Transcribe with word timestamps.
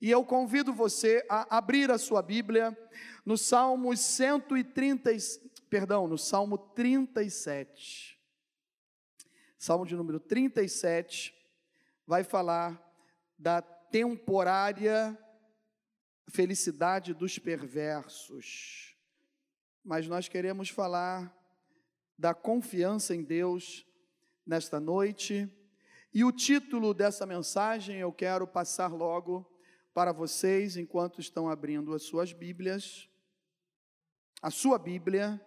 E 0.00 0.10
eu 0.10 0.24
convido 0.24 0.74
você 0.74 1.24
a 1.28 1.56
abrir 1.56 1.90
a 1.90 1.96
sua 1.96 2.20
Bíblia 2.20 2.76
no 3.24 3.38
Salmo 3.38 3.96
130, 3.96 5.10
perdão, 5.70 6.06
no 6.06 6.18
Salmo 6.18 6.58
37. 6.58 8.20
Salmo 9.58 9.86
de 9.86 9.96
número 9.96 10.20
37 10.20 11.34
vai 12.06 12.22
falar 12.22 12.80
da 13.38 13.62
temporária 13.62 15.18
felicidade 16.28 17.14
dos 17.14 17.38
perversos. 17.38 18.94
Mas 19.82 20.06
nós 20.06 20.28
queremos 20.28 20.68
falar 20.68 21.34
da 22.18 22.34
confiança 22.34 23.14
em 23.14 23.22
Deus 23.22 23.86
nesta 24.46 24.78
noite. 24.78 25.50
E 26.12 26.22
o 26.22 26.32
título 26.32 26.92
dessa 26.92 27.24
mensagem 27.24 27.96
eu 27.96 28.12
quero 28.12 28.46
passar 28.46 28.92
logo 28.92 29.55
para 29.96 30.12
vocês 30.12 30.76
enquanto 30.76 31.22
estão 31.22 31.48
abrindo 31.48 31.94
as 31.94 32.02
suas 32.02 32.30
Bíblias. 32.30 33.08
A 34.42 34.50
sua 34.50 34.78
Bíblia 34.78 35.40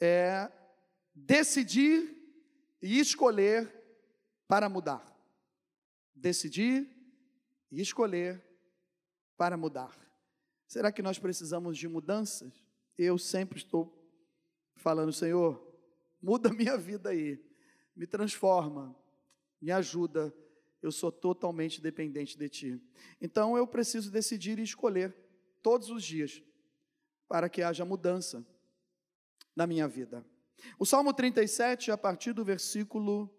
é 0.00 0.50
decidir 1.14 2.10
e 2.80 2.98
escolher 2.98 3.70
para 4.48 4.70
mudar. 4.70 5.04
Decidir 6.14 6.88
e 7.70 7.82
escolher 7.82 8.42
para 9.36 9.58
mudar. 9.58 9.94
Será 10.66 10.90
que 10.90 11.02
nós 11.02 11.18
precisamos 11.18 11.76
de 11.76 11.86
mudanças? 11.86 12.54
Eu 12.96 13.18
sempre 13.18 13.58
estou 13.58 14.10
falando, 14.76 15.12
Senhor, 15.12 15.62
muda 16.22 16.48
minha 16.48 16.78
vida 16.78 17.10
aí, 17.10 17.38
me 17.94 18.06
transforma, 18.06 18.96
me 19.60 19.70
ajuda 19.70 20.34
eu 20.86 20.92
sou 20.92 21.10
totalmente 21.10 21.80
dependente 21.80 22.38
de 22.38 22.48
Ti. 22.48 22.82
Então 23.20 23.56
eu 23.56 23.66
preciso 23.66 24.10
decidir 24.10 24.58
e 24.58 24.62
escolher 24.62 25.14
todos 25.62 25.90
os 25.90 26.02
dias 26.02 26.42
para 27.28 27.48
que 27.48 27.62
haja 27.62 27.84
mudança 27.84 28.46
na 29.54 29.66
minha 29.66 29.88
vida. 29.88 30.24
O 30.78 30.86
Salmo 30.86 31.12
37, 31.12 31.90
a 31.90 31.98
partir 31.98 32.32
do 32.32 32.44
versículo 32.44 33.30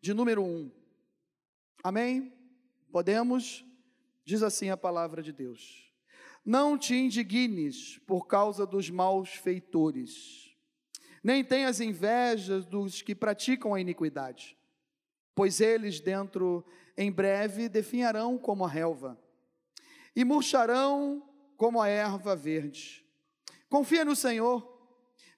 de 0.00 0.12
número 0.12 0.42
1. 0.42 0.70
Amém? 1.82 2.32
Podemos? 2.92 3.64
Diz 4.24 4.42
assim 4.42 4.70
a 4.70 4.76
palavra 4.76 5.22
de 5.22 5.32
Deus: 5.32 5.92
Não 6.44 6.76
te 6.76 6.94
indignes 6.94 7.98
por 8.06 8.26
causa 8.26 8.66
dos 8.66 8.90
maus 8.90 9.30
feitores, 9.30 10.54
nem 11.22 11.44
tenhas 11.44 11.80
invejas 11.80 12.66
dos 12.66 13.02
que 13.02 13.14
praticam 13.14 13.74
a 13.74 13.80
iniquidade, 13.80 14.56
pois 15.34 15.60
eles 15.60 16.00
dentro 16.00 16.64
em 16.96 17.10
breve 17.10 17.68
definharão 17.68 18.36
como 18.36 18.64
a 18.64 18.68
relva 18.68 19.18
e 20.14 20.24
murcharão 20.24 21.26
como 21.56 21.80
a 21.80 21.88
erva 21.88 22.34
verde. 22.34 23.06
Confia 23.68 24.04
no 24.04 24.16
Senhor, 24.16 24.66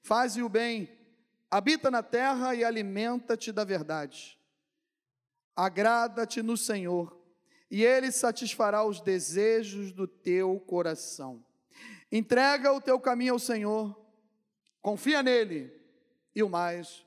faze 0.00 0.42
o 0.42 0.48
bem, 0.48 0.88
habita 1.50 1.90
na 1.90 2.02
terra 2.02 2.54
e 2.54 2.64
alimenta-te 2.64 3.52
da 3.52 3.64
verdade. 3.64 4.38
Agrada-te 5.54 6.42
no 6.42 6.56
Senhor, 6.56 7.20
e 7.70 7.84
Ele 7.84 8.10
satisfará 8.10 8.84
os 8.84 9.00
desejos 9.00 9.92
do 9.92 10.06
teu 10.06 10.58
coração. 10.60 11.44
Entrega 12.10 12.72
o 12.72 12.80
teu 12.80 12.98
caminho 12.98 13.34
ao 13.34 13.38
Senhor, 13.38 13.98
confia 14.80 15.22
nele, 15.22 15.70
e 16.34 16.42
o 16.42 16.48
mais 16.48 17.04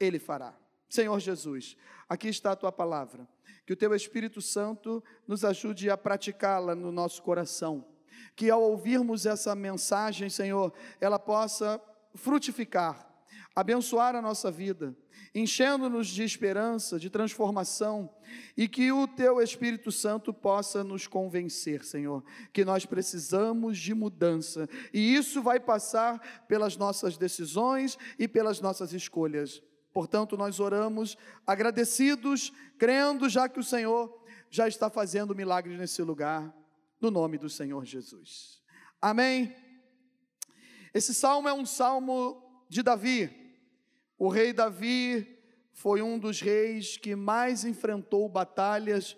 Ele 0.00 0.18
fará. 0.18 0.54
Senhor 0.88 1.18
Jesus, 1.20 1.76
aqui 2.08 2.28
está 2.28 2.52
a 2.52 2.56
tua 2.56 2.72
palavra 2.72 3.28
que 3.66 3.72
o 3.72 3.76
Teu 3.76 3.94
Espírito 3.94 4.40
Santo 4.40 5.02
nos 5.26 5.44
ajude 5.44 5.90
a 5.90 5.96
praticá-la 5.96 6.74
no 6.74 6.92
nosso 6.92 7.22
coração. 7.22 7.86
Que 8.34 8.50
ao 8.50 8.62
ouvirmos 8.62 9.26
essa 9.26 9.54
mensagem, 9.54 10.30
Senhor, 10.30 10.72
ela 11.00 11.18
possa 11.18 11.80
frutificar, 12.14 13.06
abençoar 13.54 14.14
a 14.14 14.22
nossa 14.22 14.50
vida, 14.50 14.96
enchendo-nos 15.34 16.08
de 16.08 16.22
esperança, 16.22 16.98
de 16.98 17.10
transformação, 17.10 18.08
e 18.56 18.68
que 18.68 18.90
o 18.92 19.06
Teu 19.06 19.40
Espírito 19.40 19.92
Santo 19.92 20.32
possa 20.32 20.82
nos 20.82 21.06
convencer, 21.06 21.84
Senhor, 21.84 22.24
que 22.52 22.64
nós 22.64 22.86
precisamos 22.86 23.78
de 23.78 23.94
mudança, 23.94 24.68
e 24.92 25.14
isso 25.14 25.42
vai 25.42 25.60
passar 25.60 26.46
pelas 26.46 26.76
nossas 26.76 27.16
decisões 27.16 27.98
e 28.18 28.26
pelas 28.26 28.60
nossas 28.60 28.92
escolhas. 28.92 29.62
Portanto, 29.96 30.36
nós 30.36 30.60
oramos 30.60 31.16
agradecidos, 31.46 32.52
crendo 32.76 33.30
já 33.30 33.48
que 33.48 33.58
o 33.58 33.64
Senhor 33.64 34.22
já 34.50 34.68
está 34.68 34.90
fazendo 34.90 35.34
milagres 35.34 35.78
nesse 35.78 36.02
lugar, 36.02 36.54
no 37.00 37.10
nome 37.10 37.38
do 37.38 37.48
Senhor 37.48 37.82
Jesus. 37.82 38.62
Amém. 39.00 39.56
Esse 40.92 41.14
salmo 41.14 41.48
é 41.48 41.54
um 41.54 41.64
salmo 41.64 42.66
de 42.68 42.82
Davi. 42.82 43.30
O 44.18 44.28
rei 44.28 44.52
Davi 44.52 45.40
foi 45.72 46.02
um 46.02 46.18
dos 46.18 46.42
reis 46.42 46.98
que 46.98 47.16
mais 47.16 47.64
enfrentou 47.64 48.28
batalhas 48.28 49.16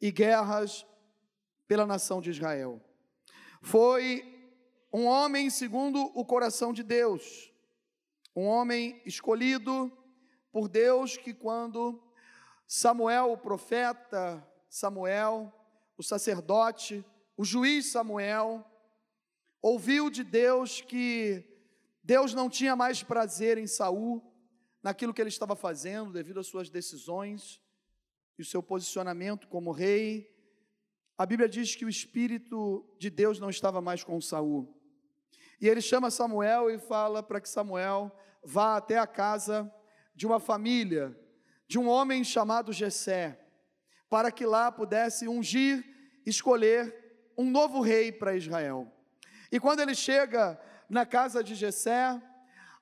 e 0.00 0.10
guerras 0.10 0.86
pela 1.68 1.86
nação 1.86 2.22
de 2.22 2.30
Israel. 2.30 2.82
Foi 3.60 4.24
um 4.90 5.04
homem 5.04 5.50
segundo 5.50 6.00
o 6.14 6.24
coração 6.24 6.72
de 6.72 6.82
Deus, 6.82 7.52
um 8.34 8.46
homem 8.46 9.02
escolhido, 9.04 9.92
por 10.54 10.68
Deus 10.68 11.16
que 11.16 11.34
quando 11.34 12.00
Samuel, 12.64 13.32
o 13.32 13.36
profeta 13.36 14.40
Samuel, 14.68 15.52
o 15.98 16.02
sacerdote, 16.02 17.04
o 17.36 17.44
juiz 17.44 17.86
Samuel, 17.86 18.64
ouviu 19.60 20.08
de 20.08 20.22
Deus 20.22 20.80
que 20.80 21.44
Deus 22.04 22.34
não 22.34 22.48
tinha 22.48 22.76
mais 22.76 23.02
prazer 23.02 23.58
em 23.58 23.66
Saul, 23.66 24.22
naquilo 24.80 25.12
que 25.12 25.20
ele 25.20 25.28
estava 25.28 25.56
fazendo, 25.56 26.12
devido 26.12 26.38
às 26.38 26.46
suas 26.46 26.70
decisões 26.70 27.60
e 28.38 28.42
o 28.42 28.46
seu 28.46 28.62
posicionamento 28.62 29.48
como 29.48 29.72
rei. 29.72 30.32
A 31.18 31.26
Bíblia 31.26 31.48
diz 31.48 31.74
que 31.74 31.84
o 31.84 31.88
espírito 31.88 32.88
de 32.96 33.10
Deus 33.10 33.40
não 33.40 33.50
estava 33.50 33.80
mais 33.80 34.04
com 34.04 34.20
Saul. 34.20 34.72
E 35.60 35.68
ele 35.68 35.80
chama 35.80 36.12
Samuel 36.12 36.70
e 36.70 36.78
fala 36.78 37.24
para 37.24 37.40
que 37.40 37.48
Samuel 37.48 38.16
vá 38.40 38.76
até 38.76 38.98
a 38.98 39.06
casa 39.06 39.68
de 40.14 40.26
uma 40.26 40.38
família, 40.38 41.18
de 41.66 41.78
um 41.78 41.88
homem 41.88 42.22
chamado 42.22 42.72
Jessé, 42.72 43.40
para 44.08 44.30
que 44.30 44.46
lá 44.46 44.70
pudesse 44.70 45.26
ungir, 45.26 45.84
escolher 46.24 47.32
um 47.36 47.50
novo 47.50 47.80
rei 47.80 48.12
para 48.12 48.36
Israel. 48.36 48.90
E 49.50 49.58
quando 49.58 49.80
ele 49.80 49.94
chega 49.94 50.60
na 50.88 51.04
casa 51.04 51.42
de 51.42 51.54
Jessé, 51.54 52.20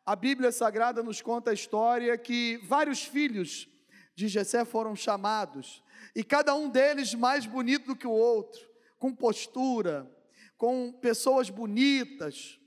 a 0.05 0.17
Bíblia 0.17 0.51
Sagrada 0.51 1.03
nos 1.03 1.23
conta 1.23 1.51
a 1.51 1.55
história 1.55 2.19
que 2.19 2.59
vários 2.65 3.05
filhos 3.05 3.69
de 4.15 4.29
Jessé 4.29 4.65
foram 4.65 4.95
chamados, 4.95 5.83
e 6.15 6.23
cada 6.23 6.55
um 6.55 6.69
deles 6.69 7.15
mais 7.15 7.47
bonito 7.47 7.87
do 7.87 7.97
que 7.97 8.07
o 8.07 8.11
outro, 8.11 8.61
com 8.99 9.15
postura, 9.15 10.11
com 10.59 10.93
pessoas 10.93 11.49
bonitas, 11.49 12.59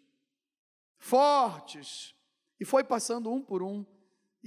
fortes, 0.97 2.15
e 2.59 2.65
foi 2.65 2.83
passando 2.83 3.31
um 3.31 3.41
por 3.41 3.61
um. 3.61 3.85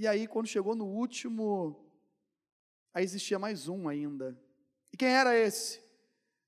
E 0.00 0.06
aí, 0.06 0.28
quando 0.28 0.46
chegou 0.46 0.76
no 0.76 0.86
último, 0.86 1.76
aí 2.94 3.02
existia 3.02 3.36
mais 3.36 3.66
um 3.66 3.88
ainda. 3.88 4.40
E 4.92 4.96
quem 4.96 5.08
era 5.08 5.36
esse? 5.36 5.84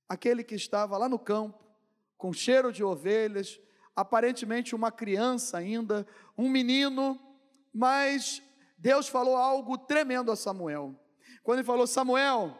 Aquele 0.08 0.44
que 0.44 0.54
estava 0.54 0.96
lá 0.96 1.08
no 1.08 1.18
campo, 1.18 1.58
com 2.16 2.32
cheiro 2.32 2.72
de 2.72 2.84
ovelhas, 2.84 3.60
aparentemente 3.96 4.72
uma 4.72 4.92
criança 4.92 5.58
ainda, 5.58 6.06
um 6.38 6.48
menino, 6.48 7.18
mas 7.74 8.40
Deus 8.78 9.08
falou 9.08 9.34
algo 9.36 9.76
tremendo 9.76 10.30
a 10.30 10.36
Samuel. 10.36 10.94
Quando 11.42 11.58
ele 11.58 11.66
falou: 11.66 11.88
Samuel, 11.88 12.56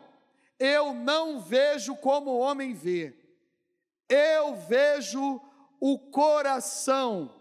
eu 0.59 0.93
não 0.93 1.41
vejo 1.41 1.95
como 1.99 2.33
o 2.33 2.41
homem 2.41 2.75
vê, 2.75 3.17
eu 4.09 4.56
vejo 4.56 5.41
o 5.79 6.11
coração 6.11 7.39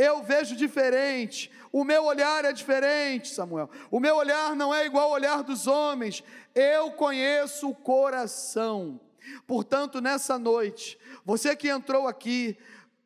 eu 0.00 0.22
vejo 0.22 0.56
diferente, 0.56 1.52
o 1.70 1.84
meu 1.84 2.06
olhar 2.06 2.42
é 2.46 2.52
diferente, 2.54 3.34
Samuel. 3.34 3.68
O 3.90 4.00
meu 4.00 4.16
olhar 4.16 4.56
não 4.56 4.74
é 4.74 4.86
igual 4.86 5.08
ao 5.08 5.12
olhar 5.12 5.42
dos 5.42 5.66
homens, 5.66 6.24
eu 6.54 6.90
conheço 6.92 7.68
o 7.68 7.74
coração. 7.74 8.98
Portanto, 9.46 10.00
nessa 10.00 10.38
noite, 10.38 10.98
você 11.22 11.54
que 11.54 11.68
entrou 11.68 12.08
aqui, 12.08 12.56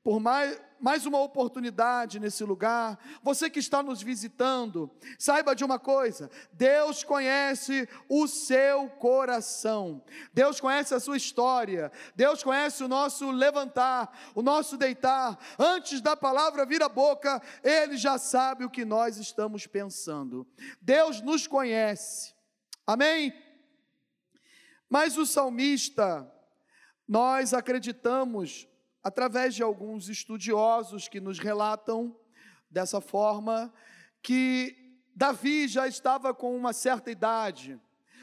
por 0.05 0.20
mais, 0.20 0.56
mais 0.85 1.07
uma 1.07 1.19
oportunidade 1.19 2.21
nesse 2.21 2.45
lugar. 2.45 2.99
Você 3.23 3.49
que 3.49 3.59
está 3.59 3.83
nos 3.83 4.03
visitando, 4.03 4.91
saiba 5.19 5.57
de 5.57 5.65
uma 5.65 5.79
coisa: 5.79 6.31
Deus 6.53 7.03
conhece 7.03 7.89
o 8.07 8.29
seu 8.29 8.91
coração, 8.91 10.05
Deus 10.35 10.61
conhece 10.61 10.95
a 10.95 11.01
sua 11.01 11.17
história, 11.17 11.91
Deus 12.15 12.43
conhece 12.43 12.85
o 12.85 12.89
nosso 12.89 13.31
levantar, 13.31 14.15
o 14.35 14.43
nosso 14.43 14.77
deitar. 14.77 15.39
Antes 15.59 16.03
da 16.03 16.15
palavra 16.15 16.67
vir 16.67 16.83
à 16.83 16.89
boca, 16.91 17.41
Ele 17.63 17.97
já 17.97 18.19
sabe 18.19 18.67
o 18.67 18.71
que 18.71 18.85
nós 18.85 19.17
estamos 19.17 19.67
pensando. 19.67 20.47
Deus 20.83 21.23
nos 21.23 21.47
conhece, 21.47 22.35
amém? 22.87 23.33
Mas 24.87 25.17
o 25.17 25.25
salmista, 25.25 26.31
Nós 27.09 27.55
acreditamos, 27.55 28.69
através 29.05 29.55
de 29.55 29.62
alguns 29.62 30.09
estudiosos 30.09 31.06
que 31.09 31.21
nos 31.21 31.39
relatam 31.39 32.17
dessa 32.71 33.03
forma, 33.03 33.73
que 34.23 34.99
Davi 35.15 35.69
já 35.69 35.87
estava 35.87 36.33
com 36.33 36.56
uma 36.56 36.73
certa 36.73 37.11
idade 37.11 37.79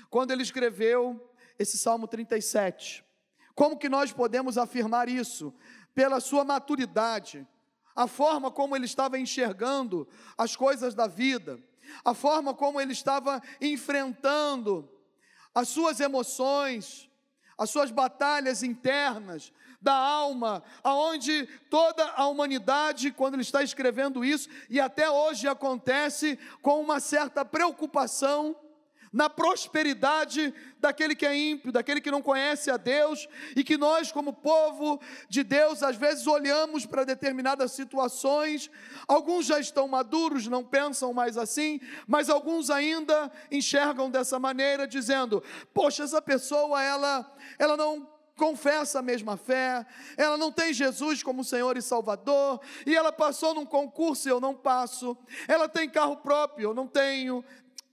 quando 0.09 0.31
ele 0.31 0.41
escreveu 0.41 1.31
esse 1.59 1.77
Salmo 1.77 2.07
37. 2.07 3.05
Como 3.53 3.77
que 3.77 3.87
nós 3.87 4.11
podemos 4.11 4.57
afirmar 4.57 5.07
isso? 5.07 5.53
Pela 5.93 6.19
sua 6.19 6.43
maturidade, 6.43 7.47
a 7.95 8.07
forma 8.07 8.49
como 8.49 8.75
ele 8.75 8.85
estava 8.85 9.19
enxergando 9.19 10.07
as 10.35 10.55
coisas 10.55 10.95
da 10.95 11.05
vida, 11.05 11.63
a 12.03 12.15
forma 12.15 12.55
como 12.55 12.81
ele 12.81 12.93
estava 12.93 13.39
enfrentando 13.61 14.89
as 15.53 15.67
suas 15.67 15.99
emoções, 15.99 17.09
as 17.57 17.69
suas 17.69 17.91
batalhas 17.91 18.63
internas 18.63 19.53
da 19.81 19.93
alma, 19.93 20.63
aonde 20.83 21.47
toda 21.69 22.05
a 22.11 22.27
humanidade, 22.27 23.11
quando 23.11 23.33
ele 23.33 23.41
está 23.41 23.63
escrevendo 23.63 24.23
isso, 24.23 24.47
e 24.69 24.79
até 24.79 25.09
hoje 25.09 25.47
acontece 25.47 26.37
com 26.61 26.79
uma 26.79 26.99
certa 26.99 27.43
preocupação 27.43 28.55
na 29.11 29.29
prosperidade 29.29 30.53
daquele 30.79 31.13
que 31.15 31.25
é 31.25 31.35
ímpio, 31.35 31.71
daquele 31.71 31.99
que 31.99 32.09
não 32.09 32.21
conhece 32.21 32.71
a 32.71 32.77
Deus, 32.77 33.27
e 33.55 33.63
que 33.63 33.77
nós, 33.77 34.11
como 34.11 34.31
povo 34.31 35.01
de 35.27 35.43
Deus, 35.43 35.83
às 35.83 35.97
vezes 35.97 36.25
olhamos 36.27 36.85
para 36.85 37.03
determinadas 37.03 37.73
situações, 37.73 38.71
alguns 39.07 39.45
já 39.45 39.59
estão 39.59 39.87
maduros, 39.87 40.47
não 40.47 40.63
pensam 40.63 41.13
mais 41.13 41.37
assim, 41.37 41.81
mas 42.07 42.29
alguns 42.29 42.69
ainda 42.69 43.29
enxergam 43.51 44.09
dessa 44.09 44.39
maneira, 44.39 44.87
dizendo: 44.87 45.43
Poxa, 45.73 46.03
essa 46.03 46.21
pessoa, 46.21 46.81
ela, 46.81 47.29
ela 47.59 47.75
não 47.75 48.07
confessa 48.41 48.97
a 48.97 49.01
mesma 49.03 49.37
fé, 49.37 49.85
ela 50.17 50.35
não 50.35 50.51
tem 50.51 50.73
Jesus 50.73 51.21
como 51.21 51.43
Senhor 51.43 51.77
e 51.77 51.81
Salvador, 51.81 52.59
e 52.87 52.95
ela 52.95 53.11
passou 53.11 53.53
num 53.53 53.67
concurso 53.67 54.27
e 54.27 54.31
eu 54.31 54.41
não 54.41 54.55
passo, 54.55 55.15
ela 55.47 55.69
tem 55.69 55.87
carro 55.87 56.17
próprio, 56.17 56.69
eu 56.69 56.73
não 56.73 56.87
tenho, 56.87 57.45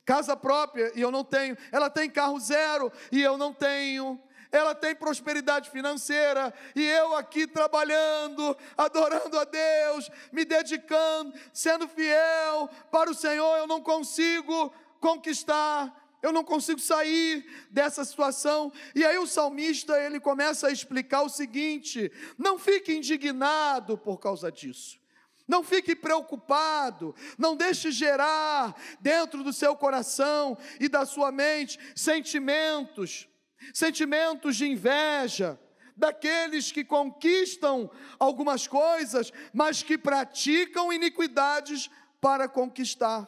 casa 0.07 0.35
própria 0.35 0.91
e 0.95 1.03
eu 1.03 1.11
não 1.11 1.23
tenho, 1.23 1.55
ela 1.71 1.91
tem 1.91 2.09
carro 2.09 2.41
zero 2.41 2.91
e 3.13 3.21
eu 3.21 3.37
não 3.37 3.53
tenho, 3.53 4.19
ela 4.51 4.75
tem 4.75 4.95
prosperidade 4.95 5.69
financeira 5.69 6.55
e 6.75 6.83
eu 6.83 7.15
aqui 7.15 7.47
trabalhando, 7.47 8.57
adorando 8.75 9.39
a 9.39 9.45
Deus, 9.45 10.11
me 10.33 10.47
dedicando, 10.47 11.35
sendo 11.53 11.87
fiel 11.87 12.71
para 12.91 13.11
o 13.11 13.15
Senhor, 13.15 13.59
eu 13.59 13.67
não 13.67 13.83
consigo 13.83 14.73
conquistar, 14.99 15.95
eu 16.23 16.33
não 16.33 16.43
consigo 16.43 16.81
sair 16.81 17.47
dessa 17.71 18.05
situação. 18.05 18.73
E 18.95 19.05
aí 19.05 19.19
o 19.19 19.27
salmista, 19.27 20.01
ele 20.03 20.19
começa 20.19 20.69
a 20.69 20.73
explicar 20.73 21.23
o 21.23 21.29
seguinte: 21.29 22.11
não 22.37 22.59
fique 22.59 22.95
indignado 22.95 23.97
por 23.97 24.19
causa 24.19 24.51
disso. 24.51 24.99
Não 25.47 25.65
fique 25.65 25.97
preocupado, 25.97 27.15
não 27.39 27.57
deixe 27.57 27.91
gerar 27.91 28.77
dentro 29.01 29.43
do 29.43 29.51
seu 29.51 29.75
coração 29.75 30.59
e 30.79 30.91
da 30.91 31.07
sua 31.07 31.33
mente 31.33 31.79
sentimentos, 31.97 33.27
sentimentos 33.73 34.57
de 34.57 34.67
inveja, 34.67 35.59
daqueles 35.97 36.71
que 36.71 36.85
conquistam 36.85 37.91
algumas 38.19 38.67
coisas, 38.67 39.33
mas 39.53 39.83
que 39.83 39.97
praticam 39.97 40.93
iniquidades 40.93 41.91
para 42.21 42.47
conquistar. 42.47 43.27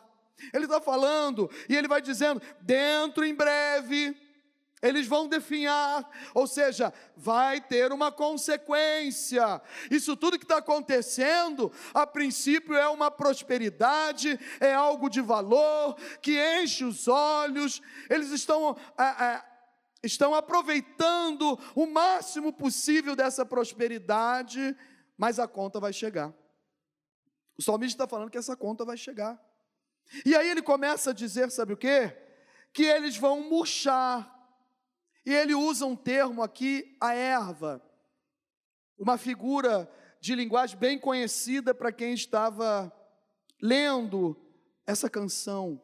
Ele 0.53 0.65
está 0.65 0.81
falando 0.81 1.51
e 1.69 1.77
ele 1.77 1.89
vai 1.89 2.01
dizendo: 2.01 2.41
dentro 2.61 3.25
em 3.25 3.35
breve 3.35 4.17
eles 4.83 5.07
vão 5.07 5.29
definhar, 5.29 6.09
ou 6.35 6.47
seja, 6.47 6.93
vai 7.15 7.61
ter 7.61 7.93
uma 7.93 8.11
consequência. 8.11 9.61
Isso 9.91 10.17
tudo 10.17 10.39
que 10.39 10.45
está 10.45 10.57
acontecendo, 10.57 11.71
a 11.93 12.07
princípio 12.07 12.75
é 12.75 12.89
uma 12.89 13.11
prosperidade, 13.11 14.41
é 14.59 14.73
algo 14.73 15.11
de 15.11 15.21
valor, 15.21 15.97
que 16.23 16.39
enche 16.63 16.85
os 16.85 17.09
olhos, 17.09 17.83
eles 18.09 18.31
estão, 18.31 18.75
é, 18.99 19.25
é, 19.25 19.45
estão 20.03 20.35
aproveitando 20.35 21.59
o 21.75 21.87
máximo 21.87 22.51
possível 22.51 23.15
dessa 23.15 23.45
prosperidade, 23.45 24.75
mas 25.17 25.39
a 25.39 25.47
conta 25.47 25.79
vai 25.79 25.93
chegar. 25.93 26.33
O 27.59 27.63
salmista 27.63 28.05
está 28.05 28.09
falando 28.09 28.31
que 28.31 28.39
essa 28.39 28.57
conta 28.57 28.87
vai 28.87 28.97
chegar. 28.97 29.39
E 30.25 30.35
aí 30.35 30.49
ele 30.49 30.63
começa 30.63 31.11
a 31.11 31.15
dizer: 31.15 31.51
sabe 31.51 31.73
o 31.73 31.77
que? 31.77 32.09
Que 32.73 32.85
eles 32.85 33.17
vão 33.17 33.49
murchar 33.49 34.37
e 35.25 35.35
ele 35.35 35.55
usa 35.55 35.85
um 35.87 35.97
termo 35.97 36.43
aqui, 36.43 36.97
a 37.01 37.15
erva, 37.15 37.83
uma 38.99 39.19
figura 39.19 39.91
de 40.21 40.35
linguagem 40.35 40.79
bem 40.79 40.99
conhecida 40.99 41.75
para 41.75 41.93
quem 41.93 42.15
estava 42.15 42.93
lendo 43.61 44.37
essa 44.87 45.09
canção 45.09 45.81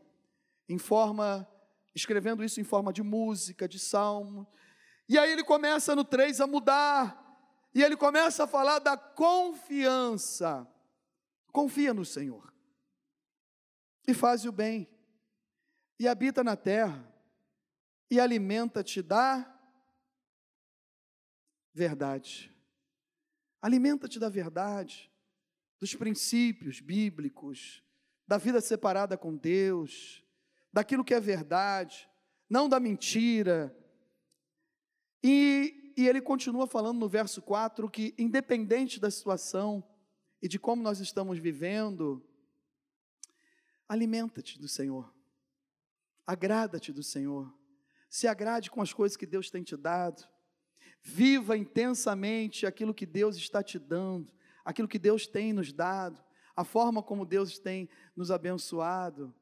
em 0.69 0.79
forma 0.79 1.47
escrevendo 1.95 2.45
isso 2.45 2.61
em 2.61 2.65
forma 2.65 2.93
de 2.93 3.03
música, 3.03 3.67
de 3.67 3.79
salmo. 3.79 4.47
E 5.09 5.19
aí 5.19 5.33
ele 5.33 5.43
começa 5.43 5.97
no 5.97 6.05
3 6.05 6.43
a 6.43 6.47
mudar. 6.47 7.23
E 7.75 7.83
ele 7.83 7.97
começa 7.97 8.45
a 8.45 8.47
falar 8.47 8.81
da 8.81 8.97
confiança. 8.97 10.67
Confia 11.53 11.95
no 11.95 12.05
Senhor. 12.05 12.53
E 14.07 14.15
faz 14.15 14.45
o 14.45 14.53
bem. 14.53 14.89
E 15.99 16.07
habita 16.07 16.45
na 16.45 16.57
terra 16.57 17.13
e 18.11 18.21
alimenta-te 18.21 19.03
da 19.03 19.53
verdade. 21.73 22.55
Alimenta-te 23.61 24.19
da 24.19 24.29
verdade, 24.29 25.11
dos 25.81 25.95
princípios 25.95 26.81
bíblicos, 26.81 27.83
da 28.27 28.39
vida 28.39 28.61
separada 28.61 29.17
com 29.17 29.37
Deus, 29.37 30.25
daquilo 30.73 31.05
que 31.05 31.15
é 31.15 31.21
verdade, 31.21 32.09
não 32.49 32.69
da 32.69 32.79
mentira. 32.79 33.77
E, 35.23 35.95
e 35.97 36.07
ele 36.07 36.21
continua 36.21 36.67
falando 36.67 37.01
no 37.01 37.09
verso 37.09 37.43
4 37.43 37.91
que, 37.91 38.15
independente 38.17 39.01
da 39.01 39.11
situação 39.11 39.83
e 40.41 40.49
de 40.49 40.59
como 40.59 40.83
nós 40.83 41.01
estamos 41.01 41.39
vivendo, 41.39 42.25
alimenta-te 43.89 44.59
do 44.59 44.69
Senhor, 44.69 45.13
agrada-te 46.27 46.93
do 46.93 47.03
Senhor 47.03 47.53
se 48.09 48.27
agrade 48.27 48.71
com 48.71 48.81
as 48.81 48.93
coisas 48.93 49.17
que 49.17 49.27
Deus 49.27 49.51
tem 49.51 49.63
te 49.63 49.77
dado. 49.77 50.27
Viva 51.03 51.57
intensamente 51.57 52.67
aquilo 52.67 52.95
que 52.95 53.07
Deus 53.07 53.37
está 53.37 53.63
te 53.63 53.79
dando, 53.79 54.33
aquilo 54.65 54.89
que 54.89 54.99
Deus 54.99 55.27
tem 55.27 55.53
nos 55.53 55.73
dado, 55.73 56.23
a 56.55 56.65
forma 56.65 57.03
como 57.03 57.27
Deus 57.27 57.59
tem 57.59 57.89
nos 58.17 58.31
abençoado. 58.31 59.35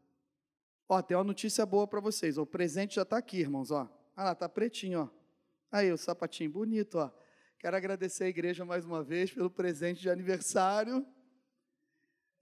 Ó, 0.88 1.00
tem 1.00 1.16
uma 1.16 1.24
notícia 1.24 1.64
boa 1.64 1.86
para 1.86 2.00
vocês. 2.00 2.36
O 2.36 2.44
presente 2.44 2.96
já 2.96 3.02
está 3.02 3.16
aqui, 3.18 3.38
irmãos. 3.38 3.70
Ó, 3.70 3.88
ah 4.16 4.24
lá, 4.24 4.32
está 4.32 4.48
pretinho. 4.48 5.02
Ó. 5.02 5.08
Aí, 5.70 5.92
o 5.92 5.96
sapatinho 5.96 6.50
bonito. 6.50 6.98
Ó. 6.98 7.10
Quero 7.58 7.76
agradecer 7.76 8.24
a 8.24 8.28
igreja 8.28 8.64
mais 8.64 8.84
uma 8.84 9.02
vez 9.02 9.32
pelo 9.32 9.48
presente 9.48 10.00
de 10.00 10.10
aniversário. 10.10 11.06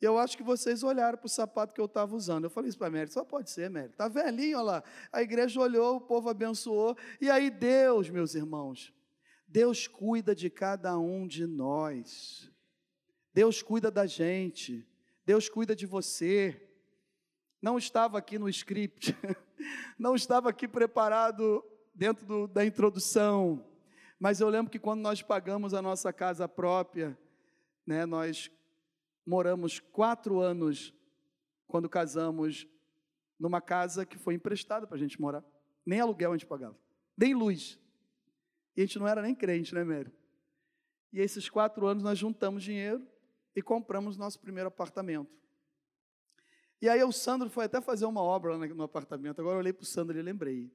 E 0.02 0.04
eu 0.04 0.18
acho 0.18 0.36
que 0.36 0.42
vocês 0.42 0.82
olharam 0.82 1.16
para 1.16 1.26
o 1.26 1.30
sapato 1.30 1.72
que 1.72 1.80
eu 1.80 1.84
estava 1.84 2.16
usando. 2.16 2.42
Eu 2.42 2.50
falei 2.50 2.68
isso 2.68 2.76
para 2.76 2.88
a 2.88 2.90
Mary, 2.90 3.08
só 3.08 3.24
pode 3.24 3.48
ser, 3.50 3.70
Mary. 3.70 3.86
Está 3.86 4.08
velhinho, 4.08 4.58
olha 4.58 4.64
lá. 4.64 4.84
A 5.12 5.22
igreja 5.22 5.60
olhou, 5.60 5.98
o 5.98 6.00
povo 6.00 6.28
abençoou. 6.28 6.96
E 7.20 7.30
aí 7.30 7.48
Deus, 7.48 8.10
meus 8.10 8.34
irmãos, 8.34 8.92
Deus 9.46 9.86
cuida 9.86 10.34
de 10.34 10.50
cada 10.50 10.98
um 10.98 11.24
de 11.24 11.46
nós. 11.46 12.50
Deus 13.32 13.62
cuida 13.62 13.92
da 13.92 14.04
gente. 14.04 14.84
Deus 15.24 15.48
cuida 15.48 15.76
de 15.76 15.86
você. 15.86 16.60
Não 17.62 17.78
estava 17.78 18.18
aqui 18.18 18.40
no 18.40 18.48
script, 18.48 19.16
não 19.96 20.16
estava 20.16 20.50
aqui 20.50 20.66
preparado 20.66 21.64
dentro 21.94 22.26
do, 22.26 22.48
da 22.48 22.66
introdução, 22.66 23.64
mas 24.18 24.40
eu 24.40 24.48
lembro 24.48 24.72
que 24.72 24.80
quando 24.80 25.00
nós 25.00 25.22
pagamos 25.22 25.72
a 25.74 25.80
nossa 25.80 26.12
casa 26.12 26.48
própria, 26.48 27.16
né, 27.86 28.04
nós 28.04 28.50
moramos 29.26 29.80
quatro 29.80 30.40
anos, 30.40 30.94
quando 31.66 31.88
casamos, 31.88 32.66
numa 33.38 33.60
casa 33.60 34.04
que 34.06 34.18
foi 34.18 34.34
emprestada 34.34 34.86
para 34.86 34.96
a 34.96 35.00
gente 35.00 35.20
morar. 35.20 35.44
Nem 35.84 36.00
aluguel 36.00 36.32
a 36.32 36.36
gente 36.36 36.46
pagava, 36.46 36.78
nem 37.16 37.34
luz. 37.34 37.78
E 38.76 38.82
a 38.82 38.86
gente 38.86 38.98
não 38.98 39.08
era 39.08 39.20
nem 39.20 39.34
crente, 39.34 39.74
né, 39.74 39.84
Mério? 39.84 40.12
E 41.12 41.20
esses 41.20 41.48
quatro 41.50 41.86
anos 41.86 42.02
nós 42.02 42.18
juntamos 42.18 42.62
dinheiro 42.62 43.06
e 43.54 43.60
compramos 43.60 44.16
nosso 44.16 44.40
primeiro 44.40 44.68
apartamento. 44.68 45.30
E 46.80 46.88
aí 46.88 47.02
o 47.04 47.12
Sandro 47.12 47.48
foi 47.50 47.66
até 47.66 47.80
fazer 47.80 48.06
uma 48.06 48.22
obra 48.22 48.56
no 48.56 48.82
apartamento. 48.82 49.40
Agora 49.40 49.56
eu 49.56 49.60
olhei 49.60 49.72
para 49.72 49.82
o 49.82 49.86
Sandro 49.86 50.18
e 50.18 50.22
lembrei. 50.22 50.72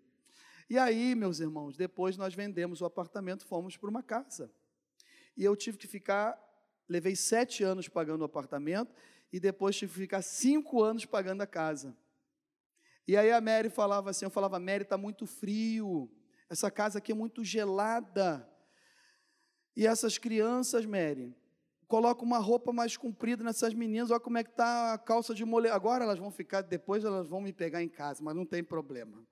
E 0.69 0.77
aí, 0.77 1.15
meus 1.15 1.39
irmãos, 1.39 1.75
depois 1.75 2.17
nós 2.17 2.33
vendemos 2.33 2.81
o 2.81 2.85
apartamento, 2.85 3.45
fomos 3.45 3.75
para 3.75 3.89
uma 3.89 4.03
casa. 4.03 4.51
E 5.35 5.43
eu 5.43 5.55
tive 5.55 5.77
que 5.77 5.87
ficar 5.87 6.37
levei 6.87 7.15
sete 7.15 7.63
anos 7.63 7.87
pagando 7.87 8.21
o 8.21 8.25
apartamento 8.25 8.93
e 9.31 9.39
depois 9.39 9.75
tive 9.75 9.93
que 9.93 9.99
ficar 9.99 10.21
cinco 10.21 10.81
anos 10.81 11.05
pagando 11.05 11.41
a 11.41 11.47
casa. 11.47 11.95
E 13.07 13.15
aí 13.15 13.31
a 13.31 13.39
Mary 13.39 13.69
falava 13.69 14.09
assim, 14.09 14.25
eu 14.25 14.31
falava, 14.31 14.59
Mary, 14.59 14.83
está 14.83 14.97
muito 14.97 15.25
frio, 15.25 16.09
essa 16.49 16.69
casa 16.69 16.97
aqui 16.97 17.11
é 17.11 17.15
muito 17.15 17.43
gelada. 17.43 18.47
E 19.75 19.85
essas 19.85 20.17
crianças, 20.17 20.85
Mary, 20.85 21.35
colocam 21.87 22.25
uma 22.25 22.39
roupa 22.39 22.73
mais 22.73 22.97
comprida 22.97 23.43
nessas 23.43 23.73
meninas, 23.73 24.11
olha 24.11 24.19
como 24.19 24.37
é 24.37 24.43
que 24.43 24.49
está 24.49 24.93
a 24.93 24.97
calça 24.97 25.33
de 25.33 25.45
moletom. 25.45 25.75
Agora 25.75 26.03
elas 26.03 26.19
vão 26.19 26.31
ficar, 26.31 26.61
depois 26.61 27.05
elas 27.05 27.27
vão 27.27 27.39
me 27.39 27.53
pegar 27.53 27.81
em 27.81 27.89
casa, 27.89 28.23
mas 28.23 28.35
não 28.35 28.45
tem 28.45 28.63
problema. 28.63 29.25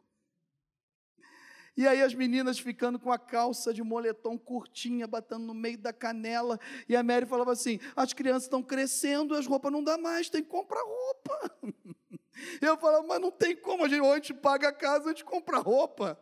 E 1.78 1.86
aí 1.86 2.02
as 2.02 2.14
meninas 2.14 2.58
ficando 2.58 2.98
com 2.98 3.12
a 3.12 3.20
calça 3.20 3.74
de 3.74 3.84
moletom 3.84 4.38
curtinha, 4.38 5.06
batendo 5.06 5.46
no 5.46 5.54
meio 5.54 5.78
da 5.78 5.92
canela. 5.92 6.58
E 6.88 6.96
a 6.96 7.04
Mary 7.04 7.26
falava 7.26 7.52
assim: 7.52 7.80
as 7.96 8.14
crianças 8.14 8.44
estão 8.44 8.64
crescendo, 8.64 9.36
as 9.36 9.46
roupas 9.46 9.72
não 9.72 9.84
dá 9.84 9.98
mais, 9.98 10.30
tem 10.30 10.42
que 10.42 10.50
comprar 10.50 10.82
roupa. 10.82 11.58
Eu 12.62 12.78
falava, 12.78 13.06
mas 13.08 13.22
não 13.22 13.32
tem 13.32 13.56
como, 13.56 13.86
a 13.86 13.88
gente, 13.88 14.02
ou 14.02 14.12
a 14.12 14.16
gente 14.16 14.34
paga 14.34 14.68
a 14.68 14.74
casa, 14.74 15.06
a 15.06 15.08
gente 15.10 15.24
compra 15.24 15.58
roupa. 15.60 16.20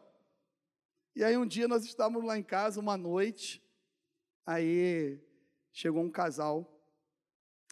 E 1.15 1.23
aí 1.23 1.37
um 1.37 1.45
dia 1.45 1.67
nós 1.67 1.83
estávamos 1.83 2.23
lá 2.23 2.37
em 2.37 2.43
casa, 2.43 2.79
uma 2.79 2.97
noite, 2.97 3.63
aí 4.45 5.19
chegou 5.71 6.03
um 6.03 6.09
casal 6.09 6.69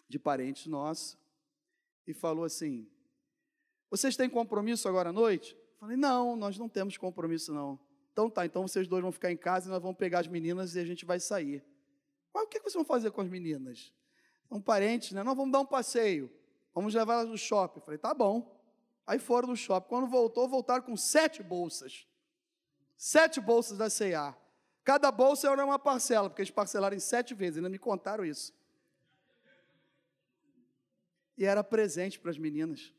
de 0.08 0.18
parentes 0.18 0.66
nossos 0.66 1.18
e 2.06 2.14
falou 2.14 2.44
assim: 2.44 2.88
Vocês 3.90 4.16
têm 4.16 4.30
compromisso 4.30 4.88
agora 4.88 5.10
à 5.10 5.12
noite? 5.12 5.56
Falei, 5.82 5.96
não, 5.96 6.36
nós 6.36 6.56
não 6.56 6.68
temos 6.68 6.96
compromisso, 6.96 7.52
não. 7.52 7.76
Então 8.12 8.30
tá, 8.30 8.46
então 8.46 8.68
vocês 8.68 8.86
dois 8.86 9.02
vão 9.02 9.10
ficar 9.10 9.32
em 9.32 9.36
casa 9.36 9.66
e 9.66 9.68
nós 9.68 9.82
vamos 9.82 9.96
pegar 9.96 10.20
as 10.20 10.28
meninas 10.28 10.76
e 10.76 10.78
a 10.78 10.84
gente 10.84 11.04
vai 11.04 11.18
sair. 11.18 11.60
Mas 12.32 12.44
o 12.44 12.46
que 12.46 12.60
vocês 12.60 12.74
vão 12.74 12.84
fazer 12.84 13.10
com 13.10 13.20
as 13.20 13.28
meninas? 13.28 13.92
São 14.48 14.60
parentes, 14.60 15.10
né? 15.10 15.24
Nós 15.24 15.36
vamos 15.36 15.50
dar 15.50 15.58
um 15.58 15.66
passeio. 15.66 16.30
Vamos 16.72 16.94
levar 16.94 17.14
elas 17.14 17.28
no 17.28 17.36
shopping. 17.36 17.80
Falei, 17.80 17.98
tá 17.98 18.14
bom. 18.14 18.62
Aí 19.04 19.18
foram 19.18 19.48
no 19.48 19.56
shopping. 19.56 19.88
Quando 19.88 20.06
voltou, 20.06 20.48
voltaram 20.48 20.84
com 20.84 20.96
sete 20.96 21.42
bolsas. 21.42 22.06
Sete 22.96 23.40
bolsas 23.40 23.76
da 23.76 23.90
C&A. 23.90 24.36
Cada 24.84 25.10
bolsa 25.10 25.50
era 25.50 25.64
uma 25.64 25.80
parcela, 25.80 26.30
porque 26.30 26.42
eles 26.42 26.52
parcelaram 26.52 26.94
em 26.96 27.00
sete 27.00 27.34
vezes, 27.34 27.56
ainda 27.56 27.68
me 27.68 27.78
contaram 27.78 28.24
isso. 28.24 28.54
E 31.36 31.44
era 31.44 31.64
presente 31.64 32.20
para 32.20 32.30
as 32.30 32.38
meninas. 32.38 32.94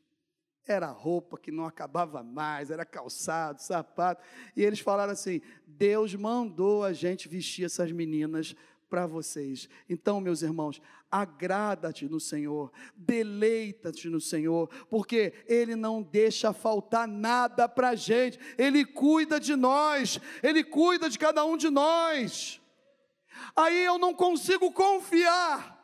Era 0.66 0.90
roupa 0.90 1.38
que 1.38 1.50
não 1.50 1.66
acabava 1.66 2.22
mais, 2.22 2.70
era 2.70 2.84
calçado, 2.84 3.60
sapato. 3.60 4.22
E 4.56 4.62
eles 4.62 4.80
falaram 4.80 5.12
assim: 5.12 5.42
Deus 5.66 6.14
mandou 6.14 6.84
a 6.84 6.92
gente 6.92 7.28
vestir 7.28 7.66
essas 7.66 7.92
meninas 7.92 8.56
para 8.88 9.06
vocês. 9.06 9.68
Então, 9.88 10.20
meus 10.20 10.40
irmãos, 10.40 10.80
agrada-te 11.10 12.08
no 12.08 12.18
Senhor, 12.18 12.72
deleita-te 12.96 14.08
no 14.08 14.20
Senhor, 14.20 14.68
porque 14.88 15.32
Ele 15.46 15.76
não 15.76 16.02
deixa 16.02 16.52
faltar 16.52 17.06
nada 17.06 17.68
para 17.68 17.90
a 17.90 17.94
gente, 17.94 18.38
Ele 18.56 18.84
cuida 18.84 19.38
de 19.38 19.54
nós, 19.54 20.18
Ele 20.42 20.64
cuida 20.64 21.10
de 21.10 21.18
cada 21.18 21.44
um 21.44 21.56
de 21.56 21.70
nós. 21.70 22.60
Aí 23.54 23.84
eu 23.84 23.98
não 23.98 24.14
consigo 24.14 24.72
confiar. 24.72 25.74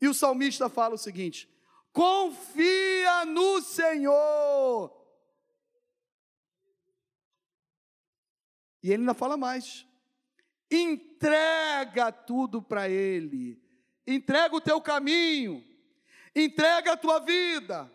E 0.00 0.08
o 0.08 0.14
salmista 0.14 0.68
fala 0.68 0.94
o 0.94 0.98
seguinte: 0.98 1.48
confia 1.92 3.24
no 3.26 3.60
Senhor. 3.60 4.90
E 8.82 8.90
ele 8.90 9.02
ainda 9.02 9.14
fala 9.14 9.36
mais: 9.36 9.86
entrega 10.70 12.10
tudo 12.10 12.60
para 12.60 12.88
Ele, 12.88 13.62
entrega 14.06 14.56
o 14.56 14.60
teu 14.60 14.80
caminho, 14.80 15.62
entrega 16.34 16.92
a 16.92 16.96
tua 16.96 17.20
vida, 17.20 17.90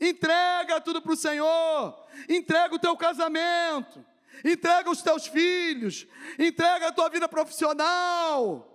entrega 0.00 0.80
tudo 0.80 1.02
para 1.02 1.12
o 1.12 1.16
Senhor, 1.16 2.08
entrega 2.28 2.74
o 2.74 2.78
teu 2.78 2.96
casamento, 2.96 4.04
entrega 4.44 4.90
os 4.90 5.02
teus 5.02 5.26
filhos, 5.26 6.06
entrega 6.38 6.88
a 6.88 6.92
tua 6.92 7.10
vida 7.10 7.28
profissional 7.28 8.71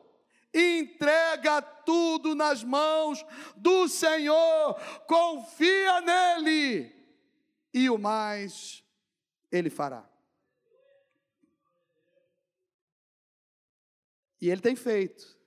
entrega 0.53 1.61
tudo 1.61 2.35
nas 2.35 2.63
mãos 2.63 3.25
do 3.55 3.87
Senhor, 3.87 4.75
confia 5.07 6.01
nele, 6.01 6.93
e 7.73 7.89
o 7.89 7.97
mais 7.97 8.83
ele 9.51 9.69
fará. 9.69 10.07
E 14.39 14.49
ele 14.49 14.61
tem 14.61 14.75
feito, 14.75 15.37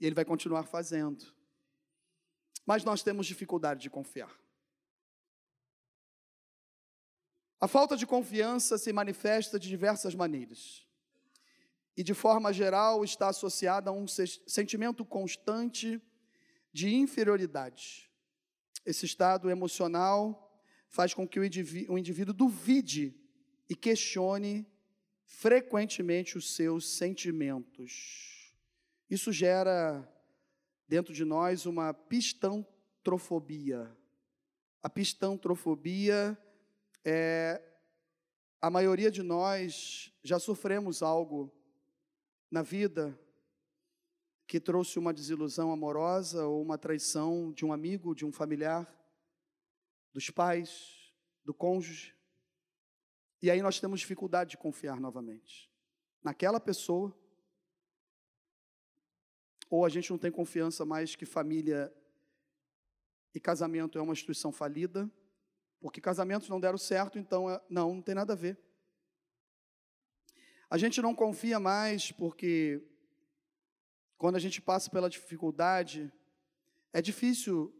e 0.00 0.06
ele 0.06 0.14
vai 0.14 0.24
continuar 0.24 0.64
fazendo. 0.64 1.32
Mas 2.66 2.82
nós 2.84 3.02
temos 3.02 3.26
dificuldade 3.26 3.80
de 3.80 3.90
confiar. 3.90 4.34
A 7.60 7.68
falta 7.68 7.96
de 7.96 8.06
confiança 8.06 8.76
se 8.76 8.92
manifesta 8.92 9.58
de 9.58 9.68
diversas 9.68 10.14
maneiras 10.14 10.83
e, 11.96 12.02
de 12.02 12.14
forma 12.14 12.52
geral, 12.52 13.04
está 13.04 13.28
associada 13.28 13.90
a 13.90 13.92
um 13.92 14.06
sentimento 14.08 15.04
constante 15.04 16.00
de 16.72 16.94
inferioridade. 16.94 18.10
Esse 18.84 19.06
estado 19.06 19.48
emocional 19.48 20.40
faz 20.88 21.14
com 21.14 21.26
que 21.26 21.38
o 21.38 21.44
indivíduo, 21.44 21.94
o 21.94 21.98
indivíduo 21.98 22.34
duvide 22.34 23.14
e 23.68 23.74
questione 23.74 24.66
frequentemente 25.24 26.36
os 26.36 26.54
seus 26.54 26.96
sentimentos. 26.96 28.52
Isso 29.08 29.32
gera 29.32 30.08
dentro 30.88 31.14
de 31.14 31.24
nós 31.24 31.66
uma 31.66 31.94
pistantrofobia. 31.94 33.90
A 34.82 34.90
pistantrofobia 34.90 36.36
é 37.04 37.62
a 38.60 38.70
maioria 38.70 39.10
de 39.10 39.22
nós 39.22 40.12
já 40.22 40.38
sofremos 40.38 41.02
algo 41.02 41.52
na 42.54 42.62
vida 42.62 43.18
que 44.46 44.60
trouxe 44.60 44.96
uma 44.96 45.12
desilusão 45.12 45.72
amorosa 45.72 46.46
ou 46.46 46.62
uma 46.62 46.78
traição 46.78 47.50
de 47.50 47.64
um 47.64 47.72
amigo, 47.72 48.14
de 48.14 48.24
um 48.24 48.30
familiar, 48.30 48.86
dos 50.12 50.30
pais, 50.30 51.12
do 51.44 51.52
cônjuge. 51.52 52.14
E 53.42 53.50
aí 53.50 53.60
nós 53.60 53.80
temos 53.80 53.98
dificuldade 53.98 54.50
de 54.50 54.56
confiar 54.56 55.00
novamente 55.00 55.68
naquela 56.22 56.60
pessoa. 56.60 57.12
Ou 59.68 59.84
a 59.84 59.88
gente 59.88 60.12
não 60.12 60.18
tem 60.18 60.30
confiança 60.30 60.84
mais 60.84 61.16
que 61.16 61.26
família 61.26 61.92
e 63.34 63.40
casamento 63.40 63.98
é 63.98 64.00
uma 64.00 64.12
instituição 64.12 64.52
falida, 64.52 65.10
porque 65.80 66.00
casamentos 66.00 66.48
não 66.48 66.60
deram 66.60 66.78
certo, 66.78 67.18
então 67.18 67.50
é, 67.50 67.60
não, 67.68 67.96
não 67.96 68.02
tem 68.02 68.14
nada 68.14 68.32
a 68.32 68.36
ver. 68.36 68.56
A 70.74 70.76
gente 70.76 71.00
não 71.00 71.14
confia 71.14 71.60
mais 71.60 72.10
porque 72.10 72.82
quando 74.18 74.34
a 74.34 74.40
gente 74.40 74.60
passa 74.60 74.90
pela 74.90 75.08
dificuldade, 75.08 76.12
é 76.92 77.00
difícil 77.00 77.72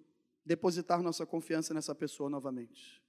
depositar 0.46 1.02
nossa 1.02 1.26
confiança 1.26 1.74
nessa 1.74 1.92
pessoa 1.92 2.30
novamente. 2.30 3.02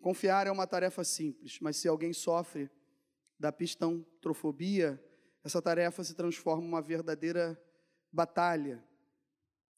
Confiar 0.00 0.48
é 0.48 0.50
uma 0.50 0.66
tarefa 0.66 1.04
simples, 1.04 1.60
mas 1.60 1.76
se 1.76 1.86
alguém 1.86 2.12
sofre 2.12 2.68
da 3.38 3.52
pistão-trofobia, 3.52 5.00
essa 5.44 5.62
tarefa 5.62 6.02
se 6.02 6.16
transforma 6.16 6.64
em 6.64 6.66
uma 6.66 6.82
verdadeira 6.82 7.56
batalha. 8.10 8.84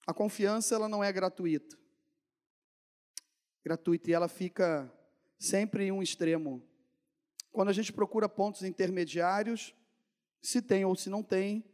A 0.07 0.15
confiança 0.15 0.75
ela 0.75 0.89
não 0.89 1.05
é 1.05 1.13
gratuita. 1.13 1.79
Gratuita 3.63 4.11
e 4.11 4.15
ela 4.15 4.27
fica 4.27 4.91
sempre 5.39 5.85
em 5.85 5.93
um 5.93 6.03
extremo. 6.03 6.67
Quando 7.53 7.69
a 7.69 7.73
gente 7.73 7.93
procura 7.93 8.29
pontos 8.29 8.63
intermediários, 8.63 9.75
se 10.41 10.63
tem 10.63 10.85
ou 10.85 10.95
se 10.95 11.11
não 11.11 11.23
tem, 11.23 11.65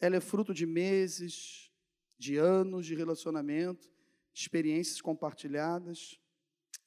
ela 0.00 0.16
é 0.16 0.20
fruto 0.20 0.52
de 0.52 0.66
meses, 0.66 1.70
de 2.18 2.36
anos 2.36 2.86
de 2.86 2.94
relacionamento, 2.94 3.90
de 4.32 4.40
experiências 4.40 5.00
compartilhadas. 5.00 6.20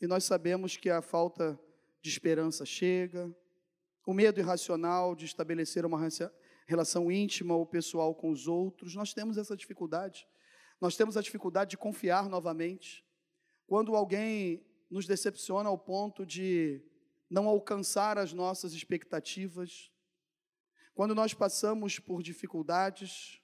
E 0.02 0.08
nós 0.08 0.24
sabemos 0.24 0.78
que 0.78 0.90
a 0.90 1.02
falta 1.02 1.60
de 2.02 2.10
esperança 2.10 2.66
chega, 2.66 3.34
o 4.06 4.14
medo 4.14 4.40
irracional 4.40 5.16
de 5.16 5.26
estabelecer 5.26 5.86
uma 5.86 6.00
relação 6.68 7.12
íntima 7.12 7.56
ou 7.56 7.66
pessoal 7.66 8.16
com 8.16 8.32
os 8.32 8.48
outros, 8.48 8.96
nós 8.96 9.14
temos 9.14 9.38
essa 9.38 9.56
dificuldade. 9.56 10.28
Nós 10.80 10.96
temos 10.96 11.18
a 11.18 11.22
dificuldade 11.22 11.72
de 11.72 11.78
confiar 11.78 12.30
novamente. 12.30 13.06
Quando 13.68 13.96
alguém 13.96 14.66
nos 14.90 15.06
decepciona 15.06 15.70
ao 15.70 15.78
ponto 15.78 16.26
de 16.26 16.82
não 17.30 17.48
alcançar 17.48 18.18
as 18.18 18.34
nossas 18.34 18.74
expectativas, 18.74 19.92
quando 20.94 21.14
nós 21.14 21.34
passamos 21.34 22.00
por 22.00 22.24
dificuldades. 22.24 23.40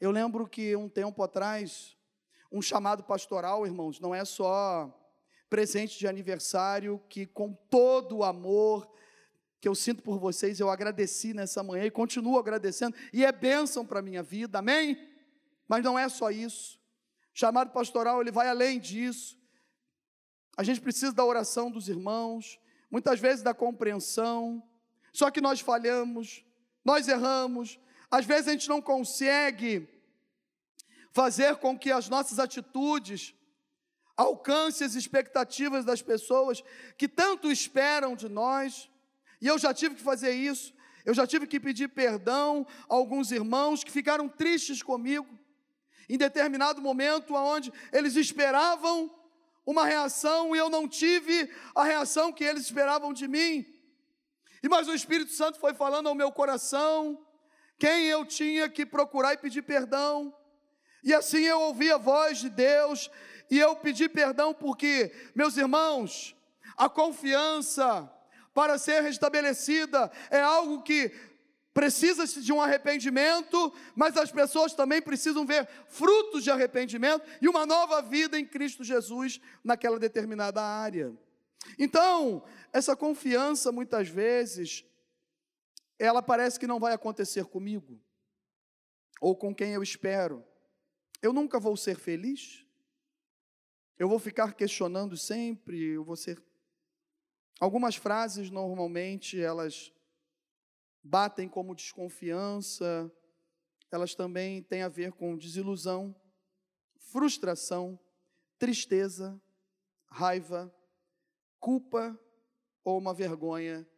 Eu 0.00 0.10
lembro 0.10 0.46
que 0.46 0.76
um 0.76 0.88
tempo 0.88 1.22
atrás, 1.22 1.96
um 2.52 2.60
chamado 2.60 3.02
pastoral, 3.02 3.66
irmãos, 3.66 3.98
não 3.98 4.14
é 4.14 4.24
só 4.24 4.92
presente 5.48 5.98
de 5.98 6.06
aniversário, 6.06 7.02
que 7.08 7.26
com 7.26 7.52
todo 7.52 8.18
o 8.18 8.24
amor 8.24 8.88
que 9.60 9.68
eu 9.68 9.74
sinto 9.74 10.02
por 10.02 10.18
vocês, 10.18 10.60
eu 10.60 10.70
agradeci 10.70 11.32
nessa 11.32 11.62
manhã 11.62 11.84
e 11.84 11.90
continuo 11.90 12.38
agradecendo, 12.38 12.94
e 13.12 13.24
é 13.24 13.32
bênção 13.32 13.84
para 13.84 14.00
a 14.00 14.02
minha 14.02 14.22
vida, 14.22 14.58
amém? 14.58 14.96
Mas 15.66 15.82
não 15.82 15.98
é 15.98 16.08
só 16.08 16.30
isso. 16.30 16.78
O 17.34 17.38
chamado 17.38 17.72
pastoral, 17.72 18.20
ele 18.20 18.30
vai 18.30 18.48
além 18.48 18.78
disso. 18.78 19.36
A 20.56 20.62
gente 20.62 20.80
precisa 20.80 21.12
da 21.12 21.24
oração 21.24 21.70
dos 21.70 21.88
irmãos, 21.88 22.60
muitas 22.96 23.20
vezes 23.20 23.42
da 23.42 23.52
compreensão, 23.52 24.62
só 25.12 25.30
que 25.30 25.38
nós 25.38 25.60
falhamos, 25.60 26.42
nós 26.82 27.06
erramos, 27.06 27.78
às 28.10 28.24
vezes 28.24 28.48
a 28.48 28.52
gente 28.52 28.70
não 28.70 28.80
consegue 28.80 29.86
fazer 31.12 31.56
com 31.56 31.78
que 31.78 31.92
as 31.92 32.08
nossas 32.08 32.38
atitudes 32.38 33.34
alcancem 34.16 34.86
as 34.86 34.94
expectativas 34.94 35.84
das 35.84 36.00
pessoas 36.00 36.64
que 36.96 37.06
tanto 37.06 37.52
esperam 37.52 38.16
de 38.16 38.30
nós. 38.30 38.90
E 39.42 39.46
eu 39.46 39.58
já 39.58 39.74
tive 39.74 39.96
que 39.96 40.02
fazer 40.02 40.32
isso. 40.32 40.72
Eu 41.04 41.12
já 41.12 41.26
tive 41.26 41.46
que 41.46 41.60
pedir 41.60 41.88
perdão 41.88 42.66
a 42.88 42.94
alguns 42.94 43.30
irmãos 43.30 43.84
que 43.84 43.90
ficaram 43.92 44.26
tristes 44.26 44.82
comigo 44.82 45.38
em 46.08 46.16
determinado 46.16 46.80
momento 46.80 47.34
onde 47.34 47.70
eles 47.92 48.16
esperavam 48.16 49.14
uma 49.66 49.84
reação 49.84 50.54
e 50.54 50.58
eu 50.58 50.70
não 50.70 50.88
tive 50.88 51.52
a 51.74 51.82
reação 51.82 52.32
que 52.32 52.44
eles 52.44 52.62
esperavam 52.62 53.12
de 53.12 53.26
mim. 53.26 53.66
E 54.62 54.68
mas 54.68 54.86
o 54.86 54.94
Espírito 54.94 55.32
Santo 55.32 55.58
foi 55.58 55.74
falando 55.74 56.08
ao 56.08 56.14
meu 56.14 56.30
coração 56.30 57.26
quem 57.76 58.06
eu 58.06 58.24
tinha 58.24 58.68
que 58.68 58.86
procurar 58.86 59.34
e 59.34 59.38
pedir 59.38 59.62
perdão. 59.62 60.32
E 61.02 61.12
assim 61.12 61.42
eu 61.42 61.60
ouvi 61.60 61.90
a 61.90 61.98
voz 61.98 62.38
de 62.38 62.48
Deus 62.48 63.10
e 63.50 63.58
eu 63.58 63.74
pedi 63.76 64.08
perdão 64.08 64.54
porque, 64.54 65.12
meus 65.34 65.56
irmãos, 65.56 66.34
a 66.76 66.88
confiança 66.88 68.10
para 68.54 68.78
ser 68.78 69.02
restabelecida 69.02 70.10
é 70.30 70.40
algo 70.40 70.82
que 70.82 71.12
precisa-se 71.76 72.40
de 72.40 72.54
um 72.54 72.58
arrependimento, 72.58 73.70
mas 73.94 74.16
as 74.16 74.32
pessoas 74.32 74.72
também 74.72 75.02
precisam 75.02 75.44
ver 75.44 75.68
frutos 75.88 76.42
de 76.42 76.50
arrependimento 76.50 77.22
e 77.38 77.46
uma 77.46 77.66
nova 77.66 78.00
vida 78.00 78.40
em 78.40 78.46
Cristo 78.46 78.82
Jesus 78.82 79.38
naquela 79.62 79.98
determinada 79.98 80.62
área. 80.62 81.14
Então, 81.78 82.42
essa 82.72 82.96
confiança 82.96 83.70
muitas 83.70 84.08
vezes 84.08 84.86
ela 85.98 86.22
parece 86.22 86.58
que 86.58 86.66
não 86.66 86.80
vai 86.80 86.94
acontecer 86.94 87.44
comigo 87.44 88.00
ou 89.20 89.36
com 89.36 89.54
quem 89.54 89.72
eu 89.72 89.82
espero. 89.82 90.42
Eu 91.20 91.30
nunca 91.30 91.60
vou 91.60 91.76
ser 91.76 91.98
feliz. 91.98 92.64
Eu 93.98 94.08
vou 94.08 94.18
ficar 94.18 94.54
questionando 94.54 95.14
sempre, 95.14 95.78
eu 95.92 96.04
vou 96.04 96.16
ser 96.16 96.42
Algumas 97.58 97.96
frases 97.96 98.50
normalmente 98.50 99.40
elas 99.40 99.90
batem 101.06 101.48
como 101.48 101.74
desconfiança, 101.74 103.10
elas 103.90 104.14
também 104.14 104.62
têm 104.62 104.82
a 104.82 104.88
ver 104.88 105.12
com 105.12 105.36
desilusão, 105.36 106.14
frustração, 106.96 107.98
tristeza, 108.58 109.40
raiva, 110.08 110.74
culpa 111.60 112.18
ou 112.82 112.98
uma 112.98 113.14
vergonha 113.14 113.88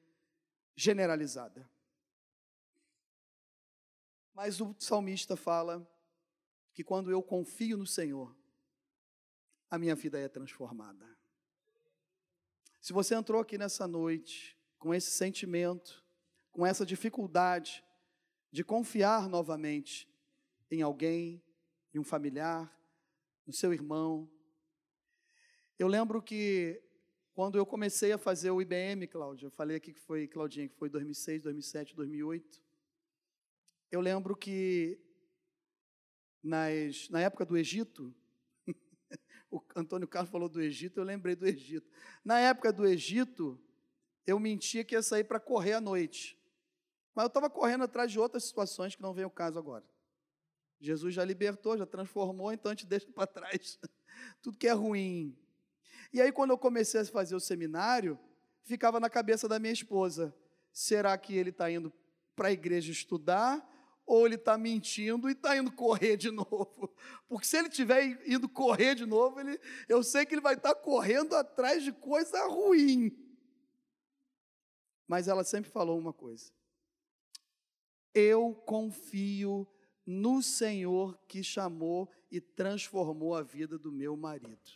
generalizada. 0.77 1.69
Mas 4.35 4.61
o 4.61 4.75
salmista 4.79 5.35
fala 5.35 5.87
que 6.75 6.85
quando 6.85 7.11
eu 7.11 7.23
confio 7.23 7.79
no 7.79 7.87
Senhor, 7.87 8.37
a 9.71 9.79
minha 9.79 9.95
vida 9.95 10.19
é 10.19 10.29
transformada. 10.29 11.09
Se 12.81 12.93
você 12.93 13.15
entrou 13.15 13.41
aqui 13.41 13.59
nessa 13.59 13.89
noite 13.89 14.57
com 14.79 14.95
esse 14.95 15.11
sentimento, 15.11 16.07
com 16.59 16.67
essa 16.67 16.85
dificuldade 16.85 17.85
de 18.51 18.65
confiar 18.65 19.29
novamente 19.29 20.13
em 20.69 20.83
alguém, 20.83 21.41
em 21.95 22.01
um 22.01 22.03
familiar, 22.03 22.77
no 23.47 23.53
seu 23.53 23.73
irmão. 23.73 24.29
Eu 25.79 25.87
lembro 25.87 26.21
que 26.21 26.83
quando 27.33 27.57
eu 27.57 27.65
comecei 27.65 28.11
a 28.11 28.19
fazer 28.19 28.51
o 28.51 28.61
IBM, 28.61 29.07
Cláudia, 29.07 29.47
eu 29.47 29.53
falei 29.53 29.77
aqui 29.77 29.93
que 29.93 30.01
foi, 30.01 30.27
Claudinha, 30.27 30.69
que 30.69 30.75
foi 30.75 30.89
2006, 30.89 31.43
2007, 31.43 31.95
2008. 31.95 32.61
Eu 33.93 34.01
lembro 34.01 34.35
que 34.35 34.99
nas, 36.43 37.09
na 37.09 37.21
época 37.21 37.47
do 37.47 37.57
Egito, 37.57 38.13
o 39.49 39.63
Antônio 39.77 40.09
Carlos 40.09 40.33
falou 40.33 40.49
do 40.49 40.61
Egito, 40.61 40.99
eu 40.99 41.05
lembrei 41.05 41.37
do 41.37 41.47
Egito. 41.47 41.89
Na 42.25 42.41
época 42.41 42.73
do 42.73 42.85
Egito, 42.85 43.57
eu 44.27 44.41
mentia 44.41 44.83
que 44.83 44.97
ia 44.97 45.03
sair 45.03 45.23
para 45.23 45.39
correr 45.39 45.75
à 45.75 45.81
noite. 45.81 46.37
Mas 47.19 47.25
eu 47.25 47.29
estava 47.31 47.51
correndo 47.51 47.83
atrás 47.83 48.13
de 48.13 48.21
outras 48.21 48.45
situações 48.45 48.95
que 48.95 49.03
não 49.03 49.13
vem 49.13 49.25
o 49.25 49.31
caso 49.31 49.59
agora. 49.59 49.85
Jesus 50.79 51.13
já 51.13 51.25
libertou, 51.25 51.77
já 51.77 51.85
transformou, 51.85 52.53
então 52.53 52.71
a 52.71 52.75
gente 52.77 52.87
deixa 52.87 53.11
para 53.11 53.27
trás 53.27 53.77
tudo 54.41 54.57
que 54.57 54.69
é 54.69 54.73
ruim. 54.73 55.37
E 56.13 56.21
aí, 56.21 56.31
quando 56.31 56.51
eu 56.51 56.59
comecei 56.59 57.01
a 57.01 57.05
fazer 57.05 57.35
o 57.35 57.41
seminário, 57.41 58.17
ficava 58.63 59.01
na 59.01 59.11
cabeça 59.11 59.49
da 59.49 59.59
minha 59.59 59.73
esposa: 59.73 60.33
será 60.73 61.19
que 61.19 61.37
ele 61.37 61.51
está 61.51 61.69
indo 61.69 61.93
para 62.37 62.47
a 62.47 62.53
igreja 62.53 62.93
estudar? 62.93 63.69
Ou 64.07 64.25
ele 64.25 64.37
está 64.37 64.57
mentindo 64.57 65.29
e 65.29 65.33
está 65.33 65.57
indo 65.57 65.73
correr 65.73 66.17
de 66.17 66.31
novo? 66.31 66.95
Porque 67.29 67.49
se 67.49 67.57
ele 67.57 67.67
estiver 67.67 68.23
indo 68.29 68.49
correr 68.49 68.95
de 68.95 69.05
novo, 69.05 69.41
ele, 69.41 69.61
eu 69.89 70.05
sei 70.05 70.25
que 70.25 70.37
ele 70.37 70.41
vai 70.41 70.55
estar 70.55 70.73
tá 70.73 70.81
correndo 70.81 71.35
atrás 71.35 71.83
de 71.83 71.91
coisa 71.91 72.47
ruim. 72.47 73.11
Mas 75.09 75.27
ela 75.27 75.43
sempre 75.43 75.69
falou 75.69 75.99
uma 75.99 76.13
coisa: 76.13 76.57
eu 78.15 78.55
confio 78.67 79.67
no 80.07 80.43
Senhor 80.43 81.19
que 81.29 81.43
chamou 81.43 82.11
e 82.31 82.41
transformou 82.41 83.35
a 83.35 83.43
vida 83.43 83.79
do 83.79 83.93
meu 83.93 84.17
marido. 84.17 84.73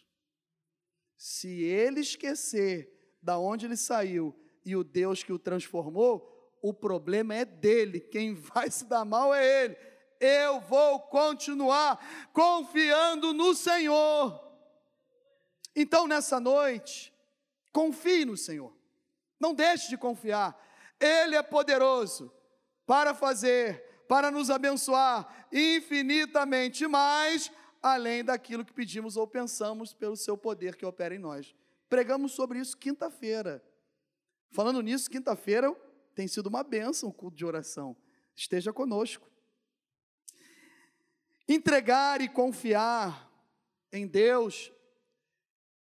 Se 1.16 1.62
ele 1.62 2.00
esquecer 2.00 3.16
da 3.22 3.38
onde 3.38 3.66
ele 3.66 3.76
saiu 3.76 4.34
e 4.64 4.76
o 4.76 4.84
Deus 4.84 5.22
que 5.22 5.32
o 5.32 5.38
transformou, 5.38 6.58
o 6.60 6.74
problema 6.74 7.34
é 7.34 7.44
dele, 7.44 8.00
quem 8.00 8.34
vai 8.36 8.70
se 8.70 8.84
dar 8.84 9.04
mal 9.04 9.34
é 9.34 9.64
ele. 9.64 9.76
Eu 10.20 10.60
vou 10.60 11.00
continuar 11.00 12.30
confiando 12.32 13.32
no 13.32 13.54
Senhor. 13.54 14.40
Então, 15.74 16.06
nessa 16.06 16.38
noite, 16.38 17.12
confie 17.72 18.24
no 18.24 18.36
Senhor. 18.36 18.76
Não 19.40 19.54
deixe 19.54 19.88
de 19.88 19.96
confiar. 19.96 20.56
Ele 21.00 21.34
é 21.34 21.42
poderoso 21.42 22.32
para 22.86 23.14
fazer, 23.14 24.04
para 24.08 24.30
nos 24.30 24.50
abençoar 24.50 25.46
infinitamente 25.52 26.86
mais, 26.86 27.50
além 27.82 28.24
daquilo 28.24 28.64
que 28.64 28.72
pedimos 28.72 29.16
ou 29.16 29.26
pensamos 29.26 29.92
pelo 29.92 30.16
seu 30.16 30.36
poder 30.36 30.76
que 30.76 30.86
opera 30.86 31.14
em 31.14 31.18
nós. 31.18 31.54
Pregamos 31.88 32.32
sobre 32.32 32.58
isso 32.58 32.76
quinta-feira. 32.76 33.62
Falando 34.50 34.80
nisso, 34.82 35.10
quinta-feira 35.10 35.74
tem 36.14 36.28
sido 36.28 36.46
uma 36.46 36.62
bênção 36.62 37.08
o 37.08 37.12
culto 37.12 37.36
de 37.36 37.44
oração. 37.44 37.96
Esteja 38.34 38.72
conosco. 38.72 39.30
Entregar 41.48 42.20
e 42.20 42.28
confiar 42.28 43.30
em 43.92 44.06
Deus 44.06 44.72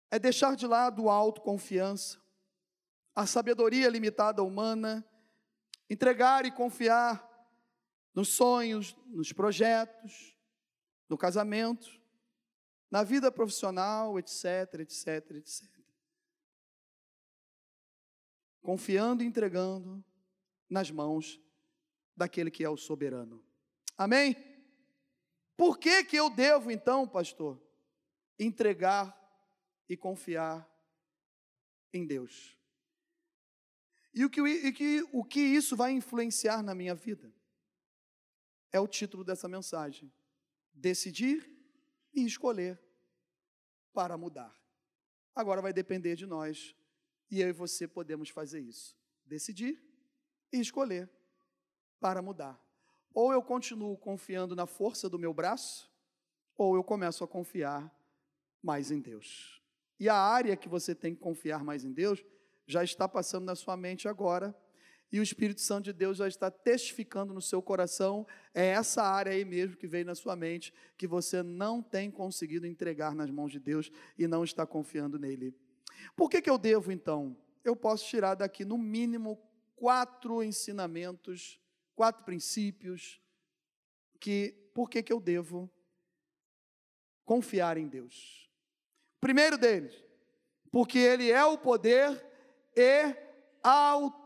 é 0.09 0.17
deixar 0.17 0.55
de 0.55 0.65
lado 0.65 1.09
a 1.09 1.13
autoconfiança, 1.13 2.21
a 3.15 3.25
sabedoria 3.25 3.89
limitada 3.89 4.43
humana 4.43 5.05
Entregar 5.89 6.45
e 6.45 6.51
confiar 6.51 7.29
nos 8.13 8.29
sonhos, 8.29 8.95
nos 9.07 9.33
projetos, 9.33 10.37
no 11.09 11.17
casamento, 11.17 12.01
na 12.89 13.03
vida 13.03 13.31
profissional, 13.31 14.19
etc, 14.19 14.79
etc, 14.79 15.31
etc. 15.31 15.69
Confiando 18.61 19.23
e 19.23 19.25
entregando 19.25 20.03
nas 20.69 20.91
mãos 20.91 21.39
daquele 22.15 22.51
que 22.51 22.63
é 22.63 22.69
o 22.69 22.77
soberano. 22.77 23.43
Amém? 23.97 24.35
Por 25.57 25.77
que, 25.77 26.03
que 26.03 26.15
eu 26.15 26.29
devo, 26.29 26.71
então, 26.71 27.07
pastor, 27.07 27.61
entregar 28.39 29.15
e 29.87 29.95
confiar 29.95 30.67
em 31.91 32.05
Deus? 32.05 32.57
E 34.13 34.23
o 34.23 34.29
que, 34.29 34.41
e 34.41 34.71
que, 34.71 35.07
o 35.11 35.23
que 35.23 35.39
isso 35.39 35.75
vai 35.75 35.91
influenciar 35.91 36.61
na 36.61 36.75
minha 36.75 36.93
vida? 36.93 37.33
É 38.71 38.79
o 38.79 38.87
título 38.87 39.23
dessa 39.23 39.47
mensagem: 39.47 40.11
Decidir 40.73 41.49
e 42.13 42.23
escolher 42.23 42.79
para 43.91 44.17
mudar. 44.17 44.55
Agora 45.35 45.61
vai 45.61 45.73
depender 45.73 46.15
de 46.15 46.27
nós, 46.27 46.75
e 47.29 47.41
eu 47.41 47.49
e 47.49 47.53
você 47.53 47.87
podemos 47.87 48.29
fazer 48.29 48.59
isso: 48.59 48.95
decidir 49.25 49.81
e 50.51 50.59
escolher 50.59 51.09
para 51.99 52.21
mudar. 52.21 52.61
Ou 53.13 53.31
eu 53.31 53.41
continuo 53.41 53.97
confiando 53.97 54.55
na 54.55 54.67
força 54.67 55.09
do 55.09 55.17
meu 55.17 55.33
braço, 55.33 55.91
ou 56.55 56.75
eu 56.75 56.83
começo 56.83 57.23
a 57.23 57.27
confiar 57.27 57.91
mais 58.61 58.91
em 58.91 58.99
Deus. 58.99 59.61
E 59.99 60.07
a 60.09 60.15
área 60.15 60.55
que 60.55 60.69
você 60.69 60.93
tem 60.93 61.15
que 61.15 61.21
confiar 61.21 61.63
mais 61.63 61.83
em 61.83 61.91
Deus 61.91 62.23
já 62.65 62.83
está 62.83 63.07
passando 63.07 63.45
na 63.45 63.55
sua 63.55 63.75
mente 63.75 64.07
agora, 64.07 64.55
e 65.11 65.19
o 65.19 65.23
Espírito 65.23 65.61
Santo 65.61 65.85
de 65.85 65.93
Deus 65.93 66.17
já 66.17 66.27
está 66.27 66.49
testificando 66.49 67.33
no 67.33 67.41
seu 67.41 67.61
coração, 67.61 68.25
é 68.53 68.67
essa 68.67 69.03
área 69.03 69.31
aí 69.31 69.45
mesmo 69.45 69.77
que 69.77 69.87
veio 69.87 70.05
na 70.05 70.15
sua 70.15 70.35
mente, 70.35 70.73
que 70.97 71.05
você 71.05 71.43
não 71.43 71.83
tem 71.83 72.09
conseguido 72.09 72.65
entregar 72.65 73.13
nas 73.13 73.29
mãos 73.29 73.51
de 73.51 73.59
Deus 73.59 73.91
e 74.17 74.27
não 74.27 74.43
está 74.43 74.65
confiando 74.65 75.19
nele. 75.19 75.55
Por 76.15 76.29
que, 76.29 76.41
que 76.41 76.49
eu 76.49 76.57
devo 76.57 76.91
então? 76.91 77.37
Eu 77.63 77.75
posso 77.75 78.07
tirar 78.07 78.35
daqui 78.35 78.65
no 78.65 78.77
mínimo 78.77 79.39
quatro 79.75 80.41
ensinamentos 80.41 81.59
quatro 81.95 82.23
princípios 82.23 83.21
que 84.19 84.69
por 84.73 84.89
que, 84.89 85.03
que 85.03 85.13
eu 85.13 85.19
devo 85.19 85.71
confiar 87.25 87.77
em 87.77 87.87
Deus. 87.87 88.49
Primeiro 89.21 89.57
deles, 89.57 89.93
porque 90.71 90.97
Ele 90.97 91.31
é 91.31 91.43
o 91.45 91.57
poder 91.57 92.32
e 92.75 93.15
autoridade. 93.61 94.21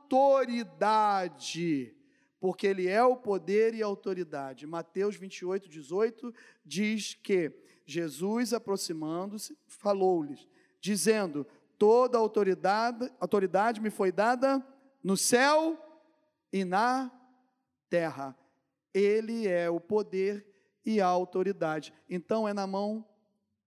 Porque 2.39 2.67
Ele 2.67 2.87
é 2.87 3.03
o 3.03 3.17
poder 3.17 3.73
e 3.73 3.81
autoridade. 3.81 4.67
Mateus 4.67 5.15
28, 5.15 5.67
18 5.69 6.33
diz 6.65 7.13
que 7.15 7.51
Jesus, 7.85 8.53
aproximando-se, 8.53 9.57
falou-lhes, 9.65 10.47
dizendo: 10.79 11.47
Toda 11.77 12.17
autoridade, 12.17 13.11
autoridade 13.19 13.79
me 13.79 13.89
foi 13.89 14.11
dada 14.11 14.65
no 15.03 15.15
céu 15.15 15.77
e 16.51 16.65
na 16.65 17.11
terra. 17.89 18.37
Ele 18.93 19.47
é 19.47 19.69
o 19.69 19.79
poder 19.79 20.45
e 20.85 20.99
a 20.99 21.05
autoridade. 21.07 21.93
Então 22.09 22.47
é 22.47 22.53
na 22.53 22.65
mão 22.65 23.05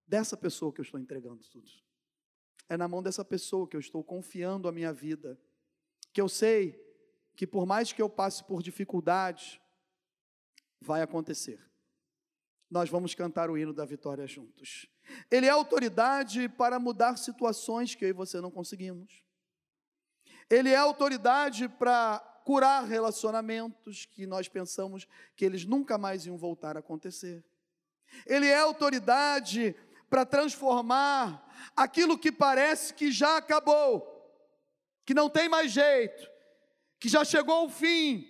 dessa 0.07 0.37
pessoa 0.37 0.73
que 0.73 0.81
eu 0.81 0.85
estou 0.85 0.99
entregando 0.99 1.43
tudo. 1.51 1.71
É 2.71 2.77
na 2.77 2.87
mão 2.87 3.03
dessa 3.03 3.25
pessoa 3.25 3.67
que 3.67 3.77
eu 3.77 3.81
estou 3.81 4.05
confiando 4.05 4.69
a 4.69 4.73
minha 4.73 4.93
vida. 4.93 5.37
Que 6.13 6.21
eu 6.21 6.29
sei 6.29 6.81
que 7.35 7.45
por 7.45 7.67
mais 7.67 7.93
que 7.93 8.01
eu 8.01 8.09
passe 8.09 8.45
por 8.45 8.63
dificuldades, 8.63 9.61
vai 10.81 11.03
acontecer. 11.03 11.61
Nós 12.71 12.89
vamos 12.89 13.13
cantar 13.13 13.51
o 13.51 13.59
hino 13.59 13.73
da 13.73 13.85
vitória 13.85 14.25
juntos. 14.25 14.87
Ele 15.29 15.47
é 15.47 15.51
autoridade 15.51 16.49
para 16.49 16.79
mudar 16.79 17.17
situações 17.17 17.97
que 17.97 18.05
eu 18.05 18.11
e 18.11 18.13
você 18.13 18.41
não 18.41 18.53
conseguimos. 18.53 19.25
Ele 20.49 20.71
é 20.71 20.77
autoridade 20.77 21.69
para 21.69 22.21
curar 22.45 22.85
relacionamentos 22.85 24.07
que 24.07 24.27
nós 24.27 24.49
pensamos 24.49 25.09
que 25.35 25.45
eles 25.45 25.65
nunca 25.65 25.99
mais 25.99 26.25
iam 26.25 26.39
voltar 26.39 26.77
a 26.77 26.81
acontecer. 26.81 27.45
Ele 28.27 28.47
é 28.47 28.59
autoridade 28.59 29.75
para 30.11 30.27
transformar 30.27 31.49
aquilo 31.77 32.19
que 32.19 32.33
parece 32.33 32.93
que 32.93 33.13
já 33.13 33.37
acabou, 33.37 34.05
que 35.07 35.15
não 35.15 35.31
tem 35.31 35.49
mais 35.49 35.71
jeito, 35.71 36.29
que 36.99 37.09
já 37.09 37.25
chegou 37.25 37.55
ao 37.55 37.71
fim. 37.71 38.27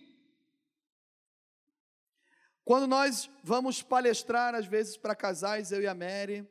Quando 2.63 2.87
nós 2.87 3.31
vamos 3.43 3.83
palestrar, 3.83 4.55
às 4.55 4.67
vezes, 4.67 4.99
para 4.99 5.17
casais, 5.17 5.73
eu 5.73 5.81
e 5.81 5.87
a 5.87 5.95
Mary, 5.95 6.47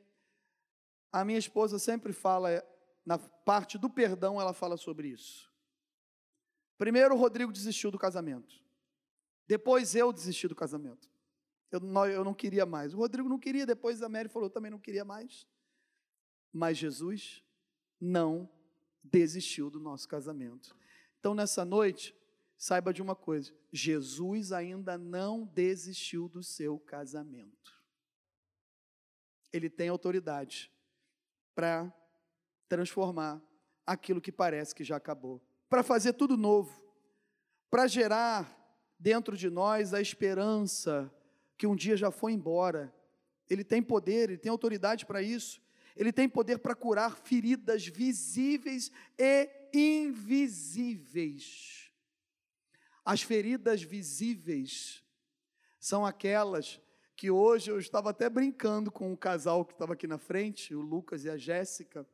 a 1.11 1.23
minha 1.23 1.39
esposa 1.39 1.77
sempre 1.77 2.11
fala, 2.11 2.63
na 3.05 3.19
parte 3.19 3.77
do 3.77 3.89
perdão, 3.89 4.41
ela 4.41 4.53
fala 4.53 4.77
sobre 4.77 5.09
isso. 5.09 5.49
Primeiro, 6.77 7.13
o 7.13 7.17
Rodrigo 7.17 7.51
desistiu 7.51 7.91
do 7.91 7.99
casamento. 7.99 8.55
Depois, 9.47 9.95
eu 9.95 10.11
desisti 10.11 10.47
do 10.47 10.55
casamento. 10.55 11.09
Eu 11.71 11.79
não, 11.79 12.05
eu 12.05 12.23
não 12.23 12.33
queria 12.33 12.65
mais. 12.65 12.93
O 12.93 12.97
Rodrigo 12.97 13.29
não 13.29 13.39
queria, 13.39 13.65
depois 13.65 14.01
a 14.01 14.09
Mary 14.09 14.29
falou, 14.29 14.47
eu 14.47 14.53
também 14.53 14.71
não 14.71 14.79
queria 14.79 15.05
mais. 15.05 15.47
Mas 16.51 16.77
Jesus 16.77 17.43
não 17.99 18.49
desistiu 19.03 19.69
do 19.69 19.79
nosso 19.79 20.07
casamento. 20.07 20.75
Então, 21.19 21.33
nessa 21.35 21.63
noite, 21.63 22.15
saiba 22.57 22.93
de 22.93 23.01
uma 23.01 23.15
coisa: 23.15 23.53
Jesus 23.71 24.51
ainda 24.51 24.97
não 24.97 25.45
desistiu 25.45 26.27
do 26.27 26.41
seu 26.41 26.79
casamento. 26.79 27.77
Ele 29.51 29.69
tem 29.69 29.89
autoridade 29.89 30.71
para 31.53 31.93
transformar 32.67 33.41
aquilo 33.85 34.21
que 34.21 34.31
parece 34.31 34.73
que 34.73 34.83
já 34.83 34.95
acabou 34.95 35.41
para 35.69 35.83
fazer 35.83 36.13
tudo 36.13 36.35
novo, 36.35 36.83
para 37.69 37.87
gerar 37.87 38.57
dentro 38.97 39.37
de 39.37 39.49
nós 39.49 39.93
a 39.93 40.01
esperança 40.01 41.13
que 41.59 41.67
um 41.67 41.75
dia 41.75 41.95
já 41.95 42.09
foi 42.09 42.33
embora. 42.33 42.91
Ele 43.47 43.63
tem 43.63 43.83
poder, 43.83 44.29
ele 44.29 44.39
tem 44.39 44.49
autoridade 44.49 45.05
para 45.05 45.21
isso. 45.21 45.61
Ele 45.95 46.11
tem 46.11 46.27
poder 46.27 46.57
para 46.57 46.73
curar 46.73 47.17
feridas 47.17 47.85
visíveis 47.85 48.91
e 49.17 49.47
invisíveis. 49.71 51.91
As 53.05 53.21
feridas 53.21 53.83
visíveis 53.83 55.03
são 55.79 56.03
aquelas 56.03 56.81
que 57.15 57.29
hoje 57.29 57.69
eu 57.69 57.77
estava 57.77 58.09
até 58.09 58.27
brincando 58.27 58.89
com 58.89 59.13
o 59.13 59.17
casal 59.17 59.63
que 59.63 59.73
estava 59.73 59.93
aqui 59.93 60.07
na 60.07 60.17
frente, 60.17 60.73
o 60.73 60.81
Lucas 60.81 61.25
e 61.25 61.29
a 61.29 61.37
Jéssica 61.37 62.07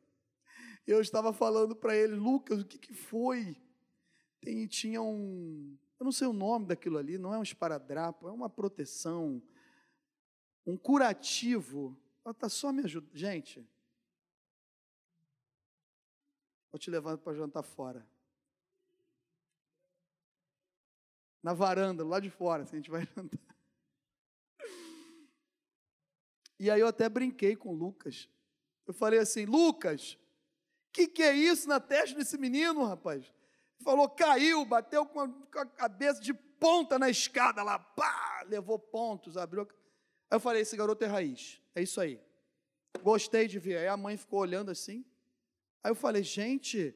eu 0.86 1.00
estava 1.00 1.32
falando 1.32 1.74
para 1.74 1.96
ele, 1.96 2.14
Lucas, 2.14 2.60
o 2.60 2.64
que, 2.64 2.78
que 2.78 2.94
foi? 2.94 3.56
Tem, 4.40 4.66
tinha 4.66 5.02
um, 5.02 5.76
eu 5.98 6.04
não 6.04 6.12
sei 6.12 6.26
o 6.26 6.32
nome 6.32 6.66
daquilo 6.66 6.98
ali, 6.98 7.18
não 7.18 7.32
é 7.32 7.38
um 7.38 7.42
esparadrapo, 7.42 8.28
é 8.28 8.32
uma 8.32 8.50
proteção, 8.50 9.42
um 10.66 10.76
curativo. 10.76 11.98
Ela 12.24 12.32
está 12.32 12.48
só 12.48 12.72
me 12.72 12.82
ajudando. 12.82 13.16
Gente, 13.16 13.66
vou 16.70 16.78
te 16.78 16.90
levar 16.90 17.16
para 17.18 17.34
jantar 17.34 17.62
fora. 17.62 18.06
Na 21.42 21.54
varanda, 21.54 22.04
lá 22.04 22.20
de 22.20 22.28
fora, 22.28 22.64
assim, 22.64 22.76
a 22.76 22.80
gente 22.80 22.90
vai 22.90 23.06
jantar. 23.14 23.56
E 26.58 26.70
aí 26.70 26.80
eu 26.80 26.88
até 26.88 27.08
brinquei 27.08 27.54
com 27.54 27.70
o 27.70 27.76
Lucas. 27.76 28.28
Eu 28.86 28.94
falei 28.94 29.18
assim, 29.18 29.44
Lucas, 29.44 30.18
que, 30.96 31.06
que 31.06 31.22
é 31.22 31.34
isso 31.34 31.68
na 31.68 31.78
testa 31.78 32.16
desse 32.16 32.38
menino, 32.38 32.82
rapaz? 32.84 33.30
Falou, 33.82 34.08
caiu, 34.08 34.64
bateu 34.64 35.06
com 35.06 35.20
a, 35.20 35.28
com 35.28 35.58
a 35.58 35.66
cabeça 35.66 36.20
de 36.20 36.32
ponta 36.34 36.98
na 36.98 37.08
escada 37.08 37.62
lá, 37.62 37.78
pá, 37.78 38.44
levou 38.46 38.78
pontos, 38.78 39.36
abriu. 39.36 39.62
Aí 39.62 40.36
eu 40.36 40.40
falei, 40.40 40.62
esse 40.62 40.76
garoto 40.76 41.04
é 41.04 41.06
raiz, 41.06 41.60
é 41.74 41.82
isso 41.82 42.00
aí. 42.00 42.20
Gostei 43.02 43.46
de 43.46 43.58
ver. 43.58 43.78
Aí 43.78 43.88
a 43.88 43.96
mãe 43.96 44.16
ficou 44.16 44.40
olhando 44.40 44.70
assim. 44.70 45.04
Aí 45.82 45.90
eu 45.90 45.94
falei, 45.94 46.22
gente, 46.22 46.94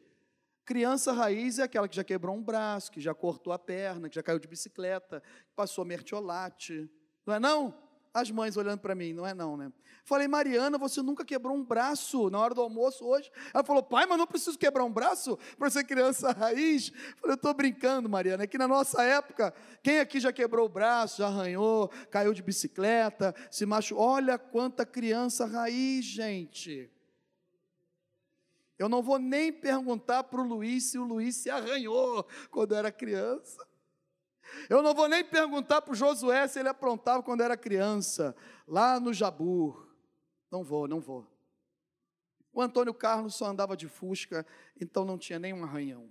criança 0.65 1.13
raiz 1.13 1.59
é 1.59 1.63
aquela 1.63 1.89
que 1.89 1.97
já 1.97 2.05
quebrou 2.05 2.35
um 2.35 2.43
braço, 2.43 2.91
que 2.91 3.01
já 3.01 3.15
cortou 3.15 3.53
a 3.53 3.59
perna, 3.59 4.09
que 4.09 4.17
já 4.17 4.23
caiu 4.23 4.39
de 4.39 4.49
bicicleta, 4.49 5.21
que 5.21 5.55
passou 5.55 5.85
mertiolate. 5.85 6.91
Não 7.27 7.35
é 7.35 7.39
não? 7.39 7.90
As 8.13 8.29
mães 8.31 8.57
olhando 8.57 8.81
para 8.81 8.95
mim, 8.95 9.13
não 9.13 9.25
é 9.25 9.33
não, 9.33 9.57
né? 9.57 9.73
Falei, 10.05 10.27
Mariana, 10.27 10.77
você 10.77 11.01
nunca 11.01 11.25
quebrou 11.25 11.55
um 11.55 11.65
braço 11.65 12.29
na 12.29 12.41
hora 12.41 12.53
do 12.53 12.61
almoço 12.61 13.05
hoje? 13.05 13.31
Ela 13.55 13.63
falou, 13.63 13.83
pai, 13.83 14.05
mas 14.07 14.19
não 14.19 14.27
preciso 14.27 14.59
quebrar 14.59 14.85
um 14.85 14.93
braço 14.93 15.39
para 15.57 15.71
ser 15.71 15.85
criança 15.85 16.33
raiz. 16.33 16.89
Falei, 16.89 17.33
eu 17.33 17.35
estou 17.35 17.55
brincando, 17.55 18.09
Mariana, 18.09 18.43
é 18.43 18.47
que 18.49 18.59
na 18.59 18.67
nossa 18.67 19.05
época, 19.05 19.55
quem 19.81 20.01
aqui 20.01 20.19
já 20.19 20.33
quebrou 20.33 20.67
o 20.67 20.69
braço, 20.69 21.19
já 21.19 21.29
arranhou, 21.29 21.89
caiu 22.11 22.35
de 22.35 22.43
bicicleta, 22.43 23.33
se 23.49 23.65
machucou? 23.65 24.05
Olha 24.05 24.37
quanta 24.37 24.85
criança 24.85 25.47
raiz, 25.47 26.05
gente. 26.05 26.91
Eu 28.77 28.89
não 28.89 29.03
vou 29.03 29.19
nem 29.19 29.53
perguntar 29.53 30.25
para 30.25 30.41
o 30.41 30.45
Luiz 30.45 30.91
se 30.91 30.99
o 30.99 31.05
Luiz 31.05 31.37
se 31.37 31.51
arranhou 31.51 32.27
quando 32.51 32.75
era 32.75 32.91
criança. 32.91 33.70
Eu 34.69 34.83
não 34.83 34.95
vou 34.95 35.09
nem 35.09 35.25
perguntar 35.25 35.83
para 35.83 35.93
o 35.93 35.97
Josué 35.97 36.47
se 36.49 36.59
ele 36.59 36.69
aprontava 36.69 37.23
quando 37.23 37.43
era 37.43 37.57
criança, 37.57 38.35
lá 38.67 39.01
no 39.01 39.13
Jabur. 39.13 39.89
Não 40.51 40.65
vou, 40.65 40.89
não 40.89 41.01
vou. 41.01 41.27
O 42.53 42.61
Antônio 42.61 42.93
Carlos 42.93 43.35
só 43.35 43.47
andava 43.47 43.77
de 43.77 43.89
fusca, 43.89 44.47
então 44.81 45.05
não 45.05 45.17
tinha 45.17 45.39
nenhum 45.39 45.63
arranhão. 45.63 46.11